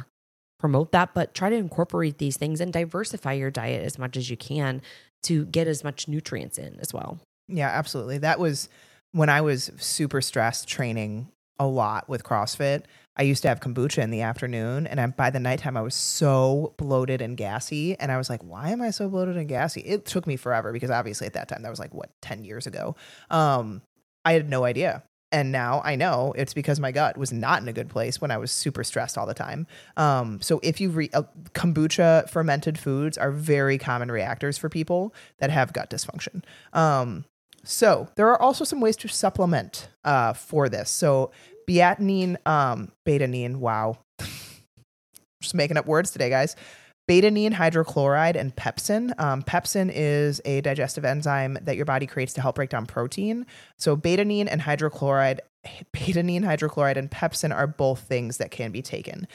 promote 0.58 0.90
that, 0.90 1.14
but 1.14 1.32
try 1.34 1.48
to 1.48 1.56
incorporate 1.56 2.18
these 2.18 2.36
things 2.36 2.60
and 2.60 2.72
diversify 2.72 3.34
your 3.34 3.50
diet 3.50 3.84
as 3.84 3.96
much 3.96 4.16
as 4.16 4.28
you 4.28 4.36
can 4.36 4.82
to 5.22 5.46
get 5.46 5.68
as 5.68 5.84
much 5.84 6.08
nutrients 6.08 6.58
in 6.58 6.78
as 6.80 6.92
well. 6.92 7.20
Yeah, 7.46 7.68
absolutely. 7.68 8.18
That 8.18 8.40
was 8.40 8.68
when 9.12 9.28
I 9.28 9.40
was 9.40 9.70
super 9.76 10.20
stressed 10.20 10.66
training 10.68 11.28
a 11.58 11.66
lot 11.66 12.08
with 12.08 12.24
CrossFit. 12.24 12.84
I 13.18 13.22
used 13.22 13.42
to 13.42 13.48
have 13.48 13.60
kombucha 13.60 14.02
in 14.02 14.10
the 14.10 14.22
afternoon, 14.22 14.86
and 14.86 15.00
I, 15.00 15.06
by 15.06 15.30
the 15.30 15.40
nighttime, 15.40 15.76
I 15.76 15.82
was 15.82 15.94
so 15.94 16.74
bloated 16.76 17.20
and 17.20 17.36
gassy. 17.36 17.98
And 17.98 18.12
I 18.12 18.16
was 18.16 18.30
like, 18.30 18.42
why 18.42 18.70
am 18.70 18.80
I 18.80 18.90
so 18.90 19.08
bloated 19.08 19.36
and 19.36 19.48
gassy? 19.48 19.80
It 19.80 20.06
took 20.06 20.26
me 20.26 20.36
forever 20.36 20.72
because 20.72 20.90
obviously 20.90 21.26
at 21.26 21.32
that 21.32 21.48
time, 21.48 21.62
that 21.62 21.70
was 21.70 21.80
like, 21.80 21.92
what, 21.92 22.10
10 22.22 22.44
years 22.44 22.66
ago? 22.66 22.94
Um, 23.30 23.82
I 24.24 24.34
had 24.34 24.48
no 24.48 24.64
idea. 24.64 25.02
And 25.30 25.52
now 25.52 25.82
I 25.84 25.96
know 25.96 26.32
it's 26.36 26.54
because 26.54 26.80
my 26.80 26.90
gut 26.90 27.18
was 27.18 27.32
not 27.32 27.60
in 27.60 27.68
a 27.68 27.72
good 27.72 27.90
place 27.90 28.20
when 28.20 28.30
I 28.30 28.38
was 28.38 28.50
super 28.50 28.82
stressed 28.82 29.18
all 29.18 29.26
the 29.26 29.34
time. 29.34 29.66
Um, 29.96 30.40
so 30.40 30.58
if 30.62 30.80
you 30.80 30.88
re- 30.88 31.10
uh, 31.12 31.24
kombucha 31.52 32.30
fermented 32.30 32.78
foods 32.78 33.18
are 33.18 33.30
very 33.30 33.76
common 33.76 34.10
reactors 34.10 34.56
for 34.56 34.70
people 34.70 35.14
that 35.38 35.50
have 35.50 35.74
gut 35.74 35.90
dysfunction. 35.90 36.44
Um, 36.72 37.26
so 37.62 38.08
there 38.14 38.28
are 38.28 38.40
also 38.40 38.64
some 38.64 38.80
ways 38.80 38.96
to 38.98 39.08
supplement 39.08 39.88
uh, 40.04 40.32
for 40.32 40.70
this. 40.70 40.88
So 40.88 41.30
beatanine, 41.68 42.36
um, 42.46 42.90
betanine, 43.06 43.56
wow. 43.56 43.98
Just 45.40 45.54
making 45.54 45.76
up 45.76 45.86
words 45.86 46.10
today, 46.10 46.30
guys. 46.30 46.56
Betanine 47.08 47.54
hydrochloride 47.54 48.36
and 48.36 48.54
pepsin. 48.54 49.18
Um, 49.18 49.42
pepsin 49.42 49.90
is 49.94 50.42
a 50.44 50.60
digestive 50.60 51.04
enzyme 51.04 51.56
that 51.62 51.76
your 51.76 51.86
body 51.86 52.06
creates 52.06 52.34
to 52.34 52.42
help 52.42 52.56
break 52.56 52.68
down 52.68 52.86
protein. 52.86 53.46
So 53.78 53.96
betanine 53.96 54.46
and 54.50 54.60
hydrochloride, 54.60 55.38
betanine, 55.96 56.42
hydrochloride, 56.42 56.96
and 56.96 57.10
pepsin 57.10 57.54
are 57.54 57.66
both 57.66 58.00
things 58.00 58.36
that 58.36 58.50
can 58.50 58.72
be 58.72 58.82
taken. 58.82 59.26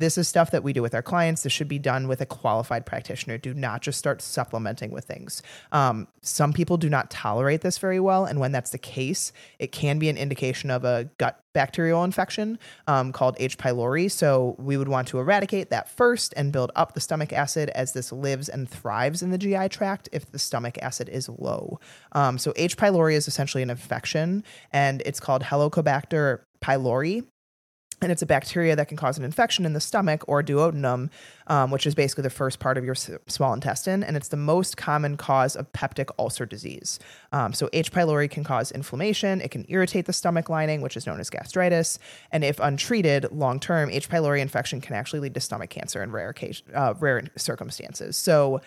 This 0.00 0.16
is 0.16 0.26
stuff 0.26 0.50
that 0.50 0.64
we 0.64 0.72
do 0.72 0.80
with 0.80 0.94
our 0.94 1.02
clients. 1.02 1.42
This 1.42 1.52
should 1.52 1.68
be 1.68 1.78
done 1.78 2.08
with 2.08 2.22
a 2.22 2.26
qualified 2.26 2.86
practitioner. 2.86 3.36
Do 3.36 3.52
not 3.52 3.82
just 3.82 3.98
start 3.98 4.22
supplementing 4.22 4.90
with 4.90 5.04
things. 5.04 5.42
Um, 5.72 6.08
some 6.22 6.54
people 6.54 6.78
do 6.78 6.88
not 6.88 7.10
tolerate 7.10 7.60
this 7.60 7.76
very 7.76 8.00
well. 8.00 8.24
And 8.24 8.40
when 8.40 8.50
that's 8.50 8.70
the 8.70 8.78
case, 8.78 9.32
it 9.58 9.72
can 9.72 9.98
be 9.98 10.08
an 10.08 10.16
indication 10.16 10.70
of 10.70 10.84
a 10.84 11.10
gut 11.18 11.40
bacterial 11.52 12.02
infection 12.02 12.58
um, 12.86 13.12
called 13.12 13.36
H. 13.38 13.58
pylori. 13.58 14.10
So 14.10 14.56
we 14.58 14.78
would 14.78 14.88
want 14.88 15.06
to 15.08 15.18
eradicate 15.18 15.68
that 15.68 15.90
first 15.90 16.32
and 16.36 16.50
build 16.50 16.72
up 16.74 16.94
the 16.94 17.00
stomach 17.00 17.32
acid 17.32 17.68
as 17.70 17.92
this 17.92 18.10
lives 18.10 18.48
and 18.48 18.68
thrives 18.68 19.22
in 19.22 19.30
the 19.30 19.38
GI 19.38 19.68
tract 19.68 20.08
if 20.12 20.32
the 20.32 20.38
stomach 20.38 20.78
acid 20.80 21.10
is 21.10 21.28
low. 21.28 21.78
Um, 22.12 22.38
so 22.38 22.54
H. 22.56 22.78
pylori 22.78 23.14
is 23.14 23.28
essentially 23.28 23.62
an 23.62 23.70
infection 23.70 24.44
and 24.72 25.02
it's 25.04 25.20
called 25.20 25.42
Helicobacter 25.42 26.40
pylori 26.62 27.24
and 28.02 28.10
it's 28.10 28.22
a 28.22 28.26
bacteria 28.26 28.74
that 28.76 28.88
can 28.88 28.96
cause 28.96 29.18
an 29.18 29.24
infection 29.24 29.66
in 29.66 29.72
the 29.72 29.80
stomach 29.80 30.24
or 30.26 30.42
duodenum, 30.42 31.10
um, 31.48 31.70
which 31.70 31.86
is 31.86 31.94
basically 31.94 32.22
the 32.22 32.30
first 32.30 32.58
part 32.58 32.78
of 32.78 32.84
your 32.84 32.94
s- 32.94 33.10
small 33.26 33.52
intestine, 33.52 34.02
and 34.02 34.16
it's 34.16 34.28
the 34.28 34.36
most 34.36 34.76
common 34.76 35.16
cause 35.16 35.54
of 35.54 35.70
peptic 35.72 36.10
ulcer 36.18 36.46
disease. 36.46 36.98
Um, 37.32 37.52
so 37.52 37.68
H. 37.72 37.92
pylori 37.92 38.30
can 38.30 38.44
cause 38.44 38.72
inflammation. 38.72 39.40
It 39.40 39.50
can 39.50 39.66
irritate 39.68 40.06
the 40.06 40.12
stomach 40.12 40.48
lining, 40.48 40.80
which 40.80 40.96
is 40.96 41.06
known 41.06 41.20
as 41.20 41.30
gastritis, 41.30 41.98
and 42.32 42.42
if 42.44 42.58
untreated 42.60 43.30
long 43.32 43.60
term, 43.60 43.90
H. 43.90 44.08
pylori 44.08 44.40
infection 44.40 44.80
can 44.80 44.94
actually 44.96 45.20
lead 45.20 45.34
to 45.34 45.40
stomach 45.40 45.70
cancer 45.70 46.02
in 46.02 46.10
rare 46.10 46.30
occasion, 46.30 46.66
uh, 46.74 46.94
rare 46.98 47.22
circumstances. 47.36 48.16
So. 48.16 48.60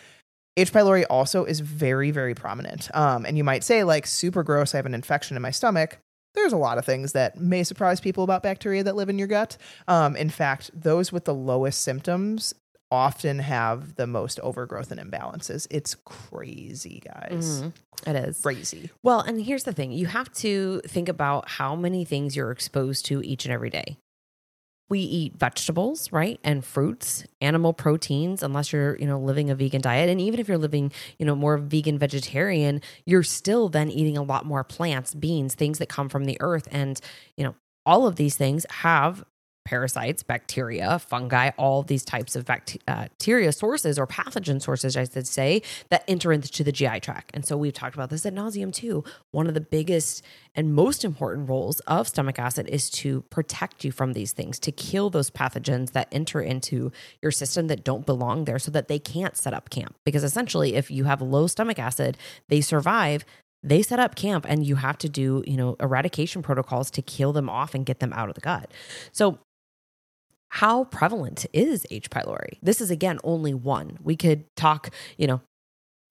H. 0.56 0.72
pylori 0.72 1.04
also 1.10 1.46
is 1.46 1.62
very, 1.62 2.12
very 2.12 2.36
prominent. 2.36 2.88
Um, 2.94 3.26
and 3.26 3.40
you 3.40 3.44
might 3.44 3.64
say, 3.64 3.84
like, 3.84 4.06
super 4.06 4.44
gross, 4.44 4.76
I 4.76 4.78
have 4.78 4.86
an 4.86 4.94
infection 4.94 5.36
in 5.36 5.42
my 5.42 5.50
stomach 5.50 5.98
there's 6.36 6.54
a 6.54 6.58
lot 6.58 6.78
of 6.78 6.86
things 6.86 7.12
that 7.14 7.38
may 7.38 7.64
surprise 7.64 8.00
people 8.00 8.24
about 8.24 8.44
bacteria 8.44 8.84
that 8.84 8.96
live 8.96 9.10
in 9.10 9.18
your 9.20 9.28
gut. 9.28 9.58
Um, 9.88 10.16
in 10.16 10.30
fact, 10.30 10.72
those 10.74 11.12
with 11.12 11.26
the 11.26 11.34
lowest 11.34 11.82
symptoms 11.82 12.54
often 12.92 13.40
have 13.40 13.96
the 13.96 14.06
most 14.06 14.40
overgrowth 14.42 14.92
and 14.92 15.00
imbalances. 15.02 15.68
It's 15.72 15.96
crazy, 16.06 17.02
guys. 17.04 17.62
Mhm. 17.62 17.74
It 18.06 18.16
is. 18.16 18.42
Crazy. 18.42 18.90
Well, 19.02 19.22
and 19.22 19.42
here's 19.42 19.64
the 19.64 19.74
thing 19.74 19.92
you 19.92 20.06
have 20.08 20.32
to 20.36 20.82
think 20.86 21.10
about 21.10 21.50
how 21.50 21.76
many 21.76 22.06
things 22.06 22.36
you're 22.36 22.52
exposed 22.52 23.06
to 23.08 23.22
each 23.24 23.46
and 23.46 23.54
every 23.54 23.70
day. 23.70 23.98
We 24.94 25.00
eat 25.00 25.34
vegetables, 25.40 26.12
right? 26.12 26.40
And 26.44 26.64
fruits, 26.64 27.26
animal 27.42 27.74
proteins, 27.74 28.44
unless 28.44 28.72
you're, 28.72 28.96
you 29.00 29.08
know, 29.08 29.20
living 29.20 29.50
a 29.50 29.56
vegan 29.56 29.82
diet. 29.82 30.08
And 30.08 30.22
even 30.22 30.40
if 30.40 30.48
you're 30.48 30.60
living, 30.60 30.92
you 31.18 31.26
know, 31.26 31.34
more 31.34 31.58
vegan 31.58 31.98
vegetarian, 31.98 32.80
you're 33.04 33.24
still 33.24 33.70
then 33.70 33.90
eating 33.90 34.18
a 34.18 34.22
lot 34.22 34.46
more 34.46 34.64
plants, 34.64 35.16
beans, 35.16 35.56
things 35.56 35.80
that 35.80 35.90
come 35.90 36.10
from 36.10 36.26
the 36.26 36.38
earth. 36.42 36.68
And, 36.70 37.02
you 37.36 37.44
know, 37.44 37.56
all 37.88 38.06
of 38.06 38.18
these 38.18 38.36
things 38.36 38.68
have 38.70 39.26
parasites, 39.66 40.24
bacteria, 40.24 41.00
fungi, 41.00 41.52
all 41.58 41.84
these 41.84 42.04
types 42.04 42.36
of 42.36 42.50
uh, 42.50 42.58
bacteria 42.86 43.52
sources 43.52 43.98
or 43.98 44.06
pathogen 44.06 44.62
sources, 44.62 44.98
I 44.98 45.06
should 45.06 45.28
say, 45.28 45.62
that 45.90 46.04
enter 46.08 46.34
into 46.34 46.64
the 46.64 46.72
GI 46.72 47.00
tract. 47.00 47.32
And 47.34 47.46
so 47.46 47.58
we've 47.58 47.74
talked 47.74 47.96
about 47.96 48.10
this 48.10 48.26
at 48.26 48.34
nauseum 48.34 48.74
too. 48.74 49.04
One 49.32 49.48
of 49.48 49.54
the 49.54 49.62
biggest 49.62 50.24
and 50.56 50.74
most 50.74 51.04
important 51.04 51.50
roles 51.50 51.80
of 51.82 52.08
stomach 52.08 52.38
acid 52.40 52.68
is 52.68 52.90
to 52.92 53.22
protect 53.24 53.84
you 53.84 53.92
from 53.92 54.14
these 54.14 54.32
things, 54.32 54.60
to 54.60 54.72
kill 54.72 55.10
those 55.10 55.30
pathogens 55.30 55.92
that 55.94 56.08
enter 56.12 56.42
into 56.42 56.92
your 57.22 57.32
system 57.32 57.68
that 57.68 57.84
don't 57.84 58.06
belong 58.06 58.46
there 58.46 58.60
so 58.60 58.72
that 58.72 58.88
they 58.88 59.00
can't 59.00 59.38
set 59.38 59.54
up 59.54 59.70
camp. 59.70 59.96
Because 60.06 60.24
essentially, 60.24 60.76
if 60.76 60.92
you 60.92 61.06
have 61.06 61.22
low 61.22 61.48
stomach 61.48 61.80
acid, 61.80 62.18
they 62.50 62.62
survive 62.62 63.26
they 63.66 63.82
set 63.82 64.00
up 64.00 64.16
camp 64.16 64.46
and 64.48 64.66
you 64.66 64.76
have 64.76 64.98
to 64.98 65.10
do 65.10 65.42
you 65.48 65.56
know 65.56 65.76
eradication 65.80 66.42
protocols 66.42 66.92
to 66.92 67.02
kill 67.02 67.32
them 67.32 67.50
off 67.50 67.74
and 67.74 67.86
get 67.86 68.00
them 68.00 68.12
out 68.14 68.30
of 68.30 68.36
the 68.36 68.42
gut 68.42 68.70
so 69.12 69.40
how 70.54 70.84
prevalent 70.84 71.48
is 71.52 71.84
H. 71.90 72.12
pylori? 72.12 72.60
This 72.62 72.80
is 72.80 72.92
again 72.92 73.18
only 73.24 73.56
one. 73.56 73.98
We 74.04 74.16
could 74.16 74.56
talk, 74.56 74.92
you 75.18 75.26
know, 75.26 75.42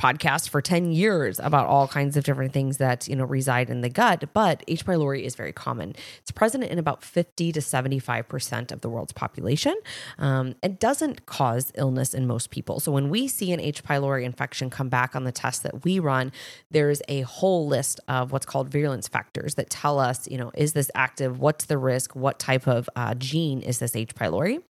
podcast 0.03 0.49
for 0.49 0.61
10 0.61 0.91
years 0.91 1.39
about 1.39 1.69
all 1.69 1.87
kinds 1.87 2.17
of 2.17 2.25
different 2.25 2.53
things 2.53 2.79
that 2.79 3.07
you 3.07 3.15
know 3.15 3.25
reside 3.25 3.71
in 3.71 3.83
the 3.83 3.89
gut 3.89 4.25
but 4.33 4.65
h. 4.67 4.85
Pylori 4.85 5.23
is 5.23 5.37
very 5.37 5.53
common. 5.53 5.95
It's 6.21 6.33
present 6.33 6.65
in 6.65 6.79
about 6.79 7.05
50 7.05 7.53
to 7.53 7.61
75% 7.61 8.73
of 8.73 8.81
the 8.81 8.89
world's 8.89 9.13
population 9.13 9.77
um, 10.19 10.57
doesn't 10.79 11.27
cause 11.27 11.71
illness 11.77 12.15
in 12.15 12.27
most 12.27 12.51
people. 12.51 12.81
So 12.81 12.91
when 12.91 13.11
we 13.11 13.29
see 13.29 13.53
an 13.53 13.61
h. 13.61 13.85
Pylori 13.85 14.25
infection 14.25 14.71
come 14.71 14.89
back 14.89 15.15
on 15.15 15.23
the 15.23 15.31
test 15.31 15.63
that 15.63 15.85
we 15.85 16.01
run 16.01 16.33
there's 16.73 17.01
a 17.09 17.21
whole 17.21 17.69
list 17.69 18.01
of 18.09 18.33
what's 18.33 18.47
called 18.47 18.71
virulence 18.71 19.07
factors 19.07 19.55
that 19.55 19.71
tell 19.71 20.01
us 20.01 20.29
you 20.29 20.37
know 20.37 20.51
is 20.55 20.73
this 20.73 20.91
active? 20.97 21.39
What's 21.39 21.67
the 21.67 21.79
risk? 21.79 22.17
What 22.17 22.41
type 22.41 22.67
of 22.67 22.91
uh, 22.97 23.15
gene 23.15 23.61
is 23.63 23.79
this 23.79 23.95
h. 23.95 24.17
Pylori 24.17 24.63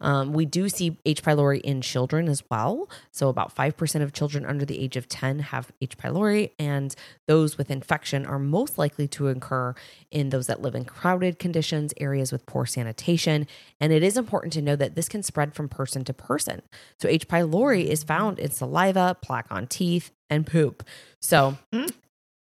um, 0.00 0.32
we 0.32 0.44
do 0.46 0.68
see 0.68 0.96
h. 1.04 1.24
Pylori 1.24 1.60
in 1.62 1.80
children 1.80 2.28
as 2.28 2.44
well. 2.48 2.88
So 3.10 3.28
about 3.28 3.52
5% 3.52 4.02
of 4.02 4.12
children 4.12 4.46
under 4.46 4.64
the 4.64 4.75
age 4.78 4.96
of 4.96 5.08
10 5.08 5.38
have 5.40 5.70
H. 5.80 5.96
pylori, 5.98 6.50
and 6.58 6.94
those 7.26 7.58
with 7.58 7.70
infection 7.70 8.26
are 8.26 8.38
most 8.38 8.78
likely 8.78 9.08
to 9.08 9.28
occur 9.28 9.74
in 10.10 10.30
those 10.30 10.46
that 10.46 10.62
live 10.62 10.74
in 10.74 10.84
crowded 10.84 11.38
conditions, 11.38 11.92
areas 11.98 12.32
with 12.32 12.46
poor 12.46 12.66
sanitation. 12.66 13.46
And 13.80 13.92
it 13.92 14.02
is 14.02 14.16
important 14.16 14.52
to 14.54 14.62
know 14.62 14.76
that 14.76 14.94
this 14.94 15.08
can 15.08 15.22
spread 15.22 15.54
from 15.54 15.68
person 15.68 16.04
to 16.04 16.12
person. 16.12 16.62
So, 17.00 17.08
H. 17.08 17.28
pylori 17.28 17.86
is 17.86 18.02
found 18.04 18.38
in 18.38 18.50
saliva, 18.50 19.16
plaque 19.20 19.48
on 19.50 19.66
teeth, 19.66 20.10
and 20.30 20.46
poop. 20.46 20.82
So, 21.20 21.56
mm. 21.72 21.90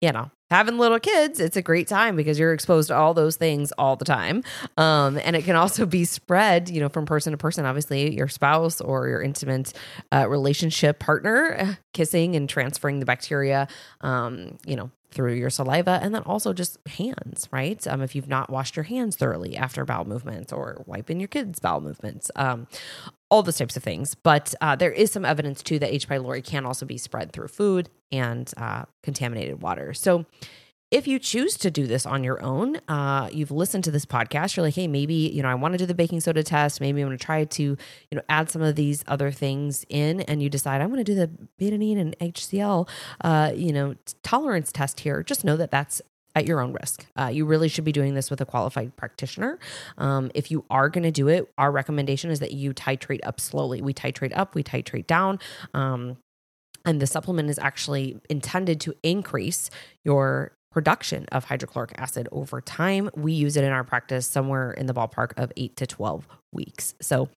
you 0.01 0.13
know, 0.13 0.31
having 0.51 0.79
little 0.79 1.01
kids, 1.01 1.41
it's 1.41 1.57
a 1.57 1.63
great 1.63 1.89
time 1.89 2.17
because 2.17 2.39
you're 2.39 2.53
exposed 2.53 2.89
to 2.89 2.97
all 2.97 3.15
those 3.15 3.37
things 3.37 3.73
all 3.73 3.97
the 3.97 4.05
time. 4.05 4.43
Um, 4.77 5.19
and 5.25 5.35
it 5.37 5.45
can 5.45 5.57
also 5.57 5.87
be 5.87 6.05
spread, 6.05 6.69
you 6.69 6.81
know, 6.81 6.89
from 6.89 7.07
person 7.07 7.33
to 7.33 7.37
person. 7.37 7.65
Obviously, 7.65 8.15
your 8.15 8.29
spouse 8.29 8.81
or 8.81 9.09
your 9.09 9.23
intimate 9.23 9.73
uh, 10.13 10.27
relationship 10.29 10.99
partner 10.99 11.79
kissing 11.93 12.37
and 12.37 12.49
transferring 12.49 13.01
the 13.01 13.07
bacteria, 13.07 13.69
um, 14.03 14.59
you 14.67 14.77
know, 14.77 14.91
through 15.17 15.33
your 15.33 15.49
saliva 15.49 15.99
and 16.03 16.15
then 16.15 16.23
also 16.25 16.53
just 16.53 16.77
hands, 16.87 17.49
right? 17.51 17.87
Um, 17.87 18.03
if 18.03 18.15
you've 18.15 18.29
not 18.29 18.51
washed 18.51 18.77
your 18.77 18.83
hands 18.83 19.17
thoroughly 19.17 19.57
after 19.57 19.85
bowel 19.85 20.05
movements 20.05 20.53
or 20.53 20.83
wiping 20.87 21.21
your 21.21 21.29
kids' 21.29 21.59
bowel 21.59 21.81
movements, 21.81 22.31
um, 22.37 22.67
all 23.31 23.43
those 23.43 23.59
types 23.59 23.77
of 23.77 23.83
things. 23.83 24.15
But 24.15 24.55
uh, 24.61 24.77
there 24.77 24.93
is 24.93 25.11
some 25.11 25.25
evidence 25.25 25.63
too 25.63 25.79
that 25.79 25.93
H. 25.93 26.09
pylori 26.09 26.45
can 26.45 26.65
also 26.65 26.87
be 26.87 26.99
spread 26.99 27.33
through 27.33 27.49
food 27.49 27.89
and 28.13 28.51
uh, 28.57 28.85
contaminated 29.03 29.63
water. 29.63 29.95
So 29.95 30.27
if 30.93 31.09
you 31.09 31.19
choose 31.19 31.57
to 31.59 31.71
do 31.71 31.89
this 31.89 32.07
on 32.07 32.23
your 32.23 32.41
own, 32.41 32.77
uh, 32.87 33.29
you've 33.33 33.51
listened 33.51 33.83
to 33.85 33.91
this 33.91 34.07
podcast, 34.07 34.57
you're 34.57 34.65
like, 34.65 34.77
hey, 34.77 34.87
maybe, 34.87 35.15
you 35.15 35.43
know, 35.43 35.49
I 35.49 35.55
want 35.57 35.73
to 35.75 35.79
do 35.79 35.87
the 35.87 35.95
baking 35.95 36.21
soda 36.21 36.45
test. 36.45 36.81
Maybe 36.81 37.01
I'm 37.01 37.09
going 37.09 37.19
to 37.19 37.25
try 37.25 37.45
to, 37.45 37.63
you 37.63 37.77
know, 38.13 38.23
add 38.29 38.51
some 38.51 38.63
of 38.63 38.77
these 38.77 39.03
other 39.09 39.33
things 39.33 39.85
in. 39.89 40.21
And 40.23 40.41
you 40.41 40.49
decide, 40.49 40.81
I'm 40.81 40.91
going 40.91 41.05
to 41.05 41.15
do 41.15 41.17
the 41.17 41.29
betadine 41.61 41.99
and 41.99 42.17
HCl, 42.21 42.89
uh, 43.23 43.53
you 43.55 43.73
know, 43.73 43.97
tolerance 44.23 44.71
test 44.71 45.01
here. 45.01 45.25
Just 45.25 45.45
know 45.45 45.57
that 45.57 45.73
that's 45.73 46.01
at 46.37 46.47
your 46.47 46.61
own 46.61 46.73
risk. 46.75 47.07
Uh, 47.17 47.31
you 47.33 47.47
really 47.47 47.69
should 47.69 47.83
be 47.83 47.93
doing 47.93 48.15
this 48.15 48.31
with 48.31 48.41
a 48.41 48.45
qualified 48.45 48.95
practitioner. 48.95 49.59
Um, 49.97 50.31
if 50.35 50.51
you 50.51 50.65
are 50.71 50.91
going 50.91 51.05
to 51.05 51.11
do 51.11 51.29
it, 51.29 51.51
our 51.57 51.73
recommendation 51.73 52.31
is 52.31 52.41
that 52.41 52.53
you 52.53 52.75
titrate 52.75 53.21
up 53.25 53.41
slowly. 53.41 53.81
We 53.81 53.95
titrate 53.95 54.37
up, 54.37 54.55
we 54.55 54.63
titrate 54.63 55.07
down. 55.07 55.41
Um, 55.73 56.19
and 56.85 57.01
the 57.01 57.07
supplement 57.07 57.49
is 57.49 57.59
actually 57.59 58.21
intended 58.29 58.81
to 58.83 58.95
increase 59.03 59.71
your 60.05 60.53
production 60.71 61.25
of 61.33 61.45
hydrochloric 61.47 61.93
acid 61.97 62.29
over 62.31 62.61
time. 62.61 63.09
We 63.17 63.33
use 63.33 63.57
it 63.57 63.65
in 63.65 63.73
our 63.73 63.83
practice 63.83 64.27
somewhere 64.27 64.73
in 64.73 64.85
the 64.85 64.93
ballpark 64.93 65.33
of 65.39 65.51
eight 65.57 65.75
to 65.77 65.87
12 65.87 66.29
weeks. 66.53 66.95
So, 67.01 67.31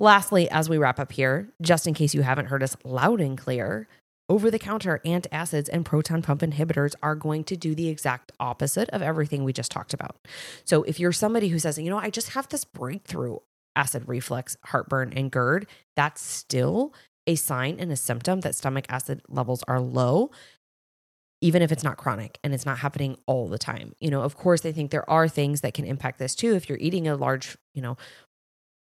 lastly, 0.00 0.50
as 0.50 0.68
we 0.68 0.78
wrap 0.78 0.98
up 0.98 1.12
here, 1.12 1.48
just 1.62 1.86
in 1.86 1.94
case 1.94 2.12
you 2.12 2.22
haven't 2.22 2.46
heard 2.46 2.62
us 2.62 2.76
loud 2.84 3.20
and 3.20 3.38
clear, 3.38 3.86
over 4.32 4.50
the 4.50 4.58
counter 4.58 4.98
antacids 5.04 5.68
and 5.70 5.84
proton 5.84 6.22
pump 6.22 6.40
inhibitors 6.40 6.94
are 7.02 7.14
going 7.14 7.44
to 7.44 7.54
do 7.54 7.74
the 7.74 7.88
exact 7.88 8.32
opposite 8.40 8.88
of 8.88 9.02
everything 9.02 9.44
we 9.44 9.52
just 9.52 9.70
talked 9.70 9.92
about. 9.92 10.16
So, 10.64 10.84
if 10.84 10.98
you're 10.98 11.12
somebody 11.12 11.48
who 11.48 11.58
says, 11.58 11.76
you 11.76 11.90
know, 11.90 11.98
I 11.98 12.08
just 12.08 12.30
have 12.30 12.48
this 12.48 12.64
breakthrough 12.64 13.36
acid 13.76 14.04
reflux, 14.06 14.56
heartburn, 14.64 15.12
and 15.14 15.30
GERD, 15.30 15.66
that's 15.96 16.22
still 16.22 16.94
a 17.26 17.34
sign 17.34 17.76
and 17.78 17.92
a 17.92 17.96
symptom 17.96 18.40
that 18.40 18.54
stomach 18.54 18.86
acid 18.88 19.20
levels 19.28 19.62
are 19.68 19.80
low 19.80 20.30
even 21.42 21.60
if 21.60 21.72
it's 21.72 21.82
not 21.82 21.96
chronic 21.96 22.38
and 22.44 22.54
it's 22.54 22.64
not 22.64 22.78
happening 22.78 23.16
all 23.26 23.48
the 23.48 23.58
time. 23.58 23.92
You 23.98 24.10
know, 24.10 24.22
of 24.22 24.36
course, 24.36 24.60
they 24.60 24.70
think 24.70 24.92
there 24.92 25.08
are 25.10 25.28
things 25.28 25.60
that 25.62 25.74
can 25.74 25.84
impact 25.84 26.20
this 26.20 26.36
too. 26.36 26.54
If 26.54 26.68
you're 26.68 26.78
eating 26.80 27.08
a 27.08 27.16
large, 27.16 27.58
you 27.74 27.82
know, 27.82 27.96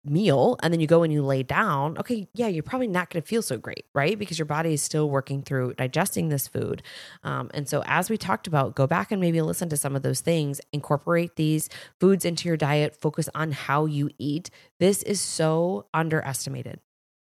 meal 0.05 0.57
and 0.61 0.73
then 0.73 0.79
you 0.79 0.87
go 0.87 1.03
and 1.03 1.13
you 1.13 1.23
lay 1.23 1.43
down, 1.43 1.97
okay, 1.97 2.27
yeah, 2.33 2.47
you're 2.47 2.63
probably 2.63 2.87
not 2.87 3.09
going 3.09 3.21
to 3.21 3.27
feel 3.27 3.41
so 3.41 3.57
great, 3.57 3.85
right? 3.93 4.17
Because 4.17 4.37
your 4.37 4.45
body 4.45 4.73
is 4.73 4.81
still 4.81 5.09
working 5.09 5.41
through 5.41 5.73
digesting 5.75 6.29
this 6.29 6.47
food. 6.47 6.83
Um, 7.23 7.49
and 7.53 7.67
so, 7.67 7.83
as 7.85 8.09
we 8.09 8.17
talked 8.17 8.47
about, 8.47 8.75
go 8.75 8.87
back 8.87 9.11
and 9.11 9.21
maybe 9.21 9.41
listen 9.41 9.69
to 9.69 9.77
some 9.77 9.95
of 9.95 10.01
those 10.01 10.21
things, 10.21 10.59
incorporate 10.71 11.35
these 11.35 11.69
foods 11.99 12.25
into 12.25 12.47
your 12.47 12.57
diet, 12.57 12.95
focus 12.95 13.29
on 13.33 13.51
how 13.51 13.85
you 13.85 14.09
eat. 14.17 14.49
This 14.79 15.03
is 15.03 15.21
so 15.21 15.87
underestimated. 15.93 16.79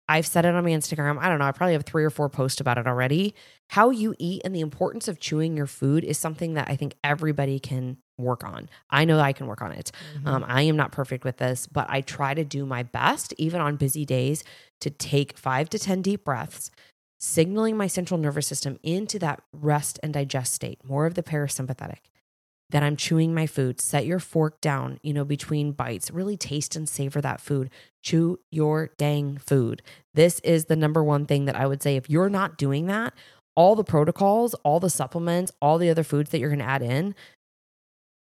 I've 0.07 0.25
said 0.25 0.43
it 0.43 0.55
on 0.55 0.63
my 0.63 0.71
Instagram. 0.71 1.19
I 1.19 1.29
don't 1.29 1.37
know. 1.37 1.45
I 1.45 1.51
probably 1.51 1.73
have 1.73 1.85
three 1.85 2.03
or 2.03 2.09
four 2.09 2.29
posts 2.29 2.59
about 2.59 2.79
it 2.79 2.87
already. 2.87 3.35
How 3.67 3.91
you 3.91 4.15
eat 4.17 4.41
and 4.43 4.55
the 4.55 4.61
importance 4.61 5.07
of 5.07 5.19
chewing 5.19 5.55
your 5.55 5.67
food 5.67 6.03
is 6.03 6.17
something 6.17 6.55
that 6.55 6.67
I 6.67 6.75
think 6.75 6.95
everybody 7.03 7.59
can 7.59 7.97
work 8.19 8.43
on. 8.43 8.69
I 8.89 9.05
know 9.05 9.19
I 9.19 9.33
can 9.33 9.47
work 9.47 9.61
on 9.61 9.71
it. 9.71 9.91
Um, 10.25 10.45
I 10.47 10.63
am 10.63 10.75
not 10.75 10.91
perfect 10.91 11.23
with 11.23 11.37
this, 11.37 11.67
but 11.67 11.87
I 11.89 12.01
try 12.01 12.33
to 12.33 12.43
do 12.43 12.65
my 12.65 12.83
best, 12.83 13.33
even 13.37 13.61
on 13.61 13.77
busy 13.77 14.05
days, 14.05 14.43
to 14.81 14.89
take 14.89 15.37
five 15.37 15.69
to 15.69 15.79
10 15.79 16.01
deep 16.01 16.25
breaths, 16.25 16.71
signaling 17.19 17.77
my 17.77 17.87
central 17.87 18.19
nervous 18.19 18.47
system 18.47 18.79
into 18.83 19.19
that 19.19 19.41
rest 19.51 19.99
and 20.03 20.13
digest 20.13 20.53
state, 20.53 20.79
more 20.83 21.05
of 21.05 21.15
the 21.15 21.23
parasympathetic. 21.23 21.99
That 22.71 22.83
I'm 22.83 22.97
chewing 22.97 23.33
my 23.33 23.47
food. 23.47 23.81
Set 23.81 24.05
your 24.05 24.19
fork 24.19 24.61
down, 24.61 24.99
you 25.01 25.11
know, 25.11 25.25
between 25.25 25.71
bites. 25.71 26.11
Really 26.11 26.37
taste 26.37 26.75
and 26.75 26.87
savor 26.87 27.19
that 27.19 27.41
food. 27.41 27.71
Chew 28.03 28.39
your 28.51 28.91
dang 28.99 29.37
food. 29.37 29.81
This 30.13 30.39
is 30.41 30.65
the 30.65 30.75
number 30.75 31.03
one 31.03 31.25
thing 31.25 31.45
that 31.45 31.55
I 31.55 31.65
would 31.65 31.81
say. 31.81 31.95
If 31.95 32.11
you're 32.11 32.29
not 32.29 32.59
doing 32.59 32.85
that, 32.85 33.15
all 33.55 33.75
the 33.75 33.83
protocols, 33.83 34.53
all 34.63 34.79
the 34.79 34.89
supplements, 34.89 35.51
all 35.61 35.77
the 35.77 35.89
other 35.89 36.03
foods 36.03 36.29
that 36.29 36.39
you're 36.39 36.49
going 36.49 36.59
to 36.59 36.65
add 36.65 36.81
in, 36.81 37.13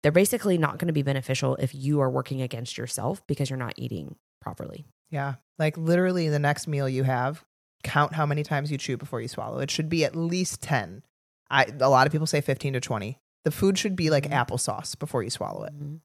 they're 0.02 0.12
basically 0.12 0.58
not 0.58 0.78
going 0.78 0.86
to 0.86 0.92
be 0.92 1.02
beneficial 1.02 1.56
if 1.56 1.74
you 1.74 2.00
are 2.00 2.10
working 2.10 2.40
against 2.42 2.78
yourself 2.78 3.26
because 3.26 3.50
you're 3.50 3.58
not 3.58 3.74
eating 3.76 4.16
properly. 4.40 4.86
Yeah. 5.10 5.34
Like 5.58 5.76
literally 5.76 6.28
the 6.28 6.38
next 6.38 6.68
meal 6.68 6.88
you 6.88 7.02
have, 7.02 7.44
count 7.82 8.12
how 8.14 8.26
many 8.26 8.42
times 8.42 8.70
you 8.70 8.78
chew 8.78 8.96
before 8.96 9.20
you 9.20 9.28
swallow. 9.28 9.58
It 9.58 9.70
should 9.70 9.88
be 9.88 10.04
at 10.04 10.14
least 10.16 10.62
10. 10.62 11.02
I 11.50 11.66
a 11.80 11.88
lot 11.88 12.06
of 12.06 12.12
people 12.12 12.26
say 12.26 12.40
15 12.40 12.74
to 12.74 12.80
20. 12.80 13.18
The 13.44 13.50
food 13.50 13.78
should 13.78 13.96
be 13.96 14.10
like 14.10 14.24
Mhm. 14.28 14.32
applesauce 14.46 14.98
before 14.98 15.22
you 15.22 15.30
swallow 15.30 15.64
it. 15.64 15.72
Mhm. 15.74 16.00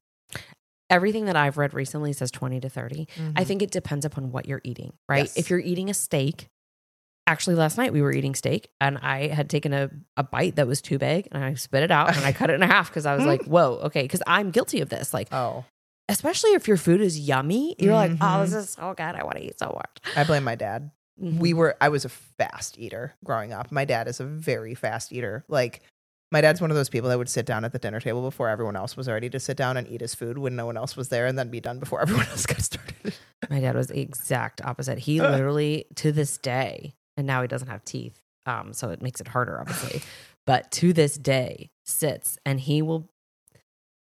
Everything 0.90 1.24
that 1.26 1.36
I've 1.36 1.56
read 1.56 1.72
recently 1.74 2.12
says 2.12 2.30
20 2.30 2.60
to 2.60 2.68
30. 2.68 3.08
I 3.36 3.42
Mhm. 3.42 3.46
think 3.46 3.62
it 3.62 3.70
depends 3.70 4.04
upon 4.04 4.30
what 4.32 4.46
you're 4.46 4.60
eating, 4.64 4.92
right? 5.08 5.24
Yes. 5.24 5.36
If 5.36 5.50
you're 5.50 5.58
eating 5.60 5.88
a 5.90 5.94
steak, 5.94 6.48
actually 7.26 7.56
last 7.56 7.78
night 7.78 7.92
we 7.92 8.02
were 8.02 8.12
eating 8.12 8.34
steak 8.34 8.68
and 8.80 8.98
I 8.98 9.28
had 9.28 9.48
taken 9.48 9.72
a, 9.72 9.90
a 10.16 10.22
bite 10.22 10.56
that 10.56 10.66
was 10.66 10.82
too 10.82 10.98
big 10.98 11.28
and 11.32 11.42
I 11.42 11.54
spit 11.54 11.82
it 11.82 11.90
out 11.90 12.16
and 12.16 12.24
I 12.24 12.32
cut 12.32 12.50
it 12.50 12.54
in 12.54 12.62
half 12.68 12.88
because 12.90 13.06
I 13.06 13.14
was 13.16 13.24
like, 13.24 13.44
whoa, 13.44 13.80
okay. 13.84 14.02
Because 14.02 14.22
I'm 14.26 14.50
guilty 14.50 14.80
of 14.80 14.88
this. 14.90 15.14
Like, 15.14 15.28
Oh, 15.32 15.64
especially 16.08 16.50
if 16.50 16.68
your 16.68 16.76
food 16.76 17.00
is 17.00 17.18
yummy, 17.18 17.74
you're 17.78 17.94
like, 17.94 18.12
oh, 18.20 18.42
this 18.42 18.52
is 18.52 18.70
so 18.70 18.92
good. 18.94 19.02
I 19.14 19.24
want 19.24 19.36
to 19.38 19.42
eat 19.44 19.58
so 19.58 19.66
much. 19.74 20.16
I 20.16 20.24
blame 20.24 20.44
my 20.44 20.54
dad. 20.54 20.90
Mhm. 21.22 21.38
we 21.38 21.54
were 21.54 21.76
i 21.80 21.88
was 21.88 22.04
a 22.04 22.08
fast 22.08 22.76
eater 22.76 23.14
growing 23.24 23.52
up 23.52 23.70
my 23.70 23.84
dad 23.84 24.08
is 24.08 24.18
a 24.18 24.24
very 24.24 24.74
fast 24.74 25.12
eater 25.12 25.44
like 25.46 25.80
my 26.32 26.40
dad's 26.40 26.60
one 26.60 26.72
of 26.72 26.76
those 26.76 26.88
people 26.88 27.08
that 27.08 27.16
would 27.18 27.28
sit 27.28 27.46
down 27.46 27.64
at 27.64 27.70
the 27.70 27.78
dinner 27.78 28.00
table 28.00 28.20
before 28.22 28.48
everyone 28.48 28.74
else 28.74 28.96
was 28.96 29.06
ready 29.06 29.30
to 29.30 29.38
sit 29.38 29.56
down 29.56 29.76
and 29.76 29.86
eat 29.86 30.00
his 30.00 30.12
food 30.12 30.38
when 30.38 30.56
no 30.56 30.66
one 30.66 30.76
else 30.76 30.96
was 30.96 31.10
there 31.10 31.26
and 31.26 31.38
then 31.38 31.50
be 31.50 31.60
done 31.60 31.78
before 31.78 32.00
everyone 32.02 32.26
else 32.26 32.46
got 32.46 32.60
started 32.60 33.14
My 33.48 33.60
dad 33.60 33.76
was 33.76 33.86
the 33.86 34.00
exact 34.00 34.60
opposite. 34.64 34.98
He 34.98 35.20
literally, 35.20 35.84
to 35.94 36.10
this 36.10 36.36
day, 36.36 36.94
and 37.16 37.26
now 37.26 37.42
he 37.42 37.48
doesn't 37.48 37.68
have 37.68 37.84
teeth, 37.84 38.18
um, 38.46 38.72
so 38.72 38.90
it 38.90 39.02
makes 39.02 39.20
it 39.20 39.28
harder, 39.28 39.60
obviously. 39.60 40.02
but 40.46 40.70
to 40.72 40.92
this 40.92 41.16
day, 41.16 41.70
sits 41.84 42.38
and 42.44 42.60
he 42.60 42.82
will, 42.82 43.08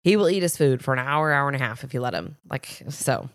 he 0.02 0.16
will 0.16 0.28
eat 0.28 0.42
his 0.42 0.56
food 0.56 0.82
for 0.82 0.92
an 0.92 0.98
hour, 0.98 1.32
hour 1.32 1.48
and 1.48 1.56
a 1.56 1.58
half 1.58 1.84
if 1.84 1.94
you 1.94 2.00
let 2.00 2.14
him. 2.14 2.36
Like 2.48 2.82
so. 2.88 3.28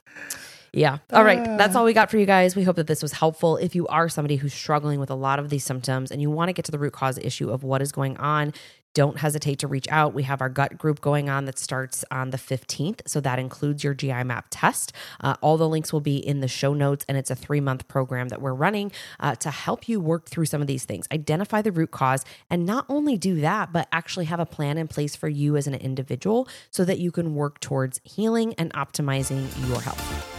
Yeah. 0.71 0.99
All 1.11 1.23
right. 1.23 1.43
That's 1.57 1.75
all 1.75 1.83
we 1.83 1.93
got 1.93 2.11
for 2.11 2.17
you 2.17 2.25
guys. 2.25 2.55
We 2.55 2.63
hope 2.63 2.75
that 2.75 2.87
this 2.87 3.01
was 3.01 3.13
helpful. 3.13 3.57
If 3.57 3.75
you 3.75 3.87
are 3.87 4.07
somebody 4.07 4.35
who's 4.35 4.53
struggling 4.53 4.99
with 4.99 5.09
a 5.09 5.15
lot 5.15 5.39
of 5.39 5.49
these 5.49 5.63
symptoms 5.63 6.11
and 6.11 6.21
you 6.21 6.29
want 6.29 6.49
to 6.49 6.53
get 6.53 6.65
to 6.65 6.71
the 6.71 6.77
root 6.77 6.93
cause 6.93 7.17
issue 7.17 7.49
of 7.49 7.63
what 7.63 7.81
is 7.81 7.91
going 7.91 8.17
on, 8.17 8.53
don't 8.93 9.19
hesitate 9.19 9.59
to 9.59 9.67
reach 9.67 9.87
out. 9.89 10.13
We 10.13 10.23
have 10.23 10.41
our 10.41 10.49
gut 10.49 10.77
group 10.77 11.01
going 11.01 11.29
on 11.29 11.45
that 11.45 11.59
starts 11.59 12.03
on 12.11 12.31
the 12.31 12.37
15th. 12.37 13.01
So 13.07 13.19
that 13.21 13.39
includes 13.39 13.83
your 13.83 13.93
GI 13.93 14.23
map 14.23 14.47
test. 14.49 14.93
Uh, 15.21 15.35
all 15.41 15.57
the 15.57 15.69
links 15.69 15.93
will 15.93 16.01
be 16.01 16.17
in 16.17 16.39
the 16.39 16.47
show 16.47 16.73
notes, 16.73 17.05
and 17.07 17.17
it's 17.17 17.29
a 17.29 17.35
three 17.35 17.61
month 17.61 17.87
program 17.87 18.29
that 18.29 18.41
we're 18.41 18.53
running 18.53 18.91
uh, 19.19 19.35
to 19.35 19.51
help 19.51 19.87
you 19.87 19.99
work 19.99 20.25
through 20.25 20.45
some 20.45 20.61
of 20.61 20.67
these 20.67 20.85
things, 20.85 21.07
identify 21.11 21.61
the 21.61 21.71
root 21.71 21.91
cause, 21.91 22.25
and 22.49 22.65
not 22.65 22.85
only 22.89 23.17
do 23.17 23.41
that, 23.41 23.71
but 23.71 23.87
actually 23.91 24.25
have 24.25 24.39
a 24.39 24.45
plan 24.45 24.77
in 24.77 24.87
place 24.87 25.15
for 25.15 25.29
you 25.29 25.55
as 25.55 25.67
an 25.67 25.75
individual 25.75 26.47
so 26.71 26.83
that 26.85 26.99
you 26.99 27.11
can 27.11 27.35
work 27.35 27.59
towards 27.59 28.01
healing 28.03 28.53
and 28.55 28.73
optimizing 28.73 29.47
your 29.67 29.81
health. 29.81 30.38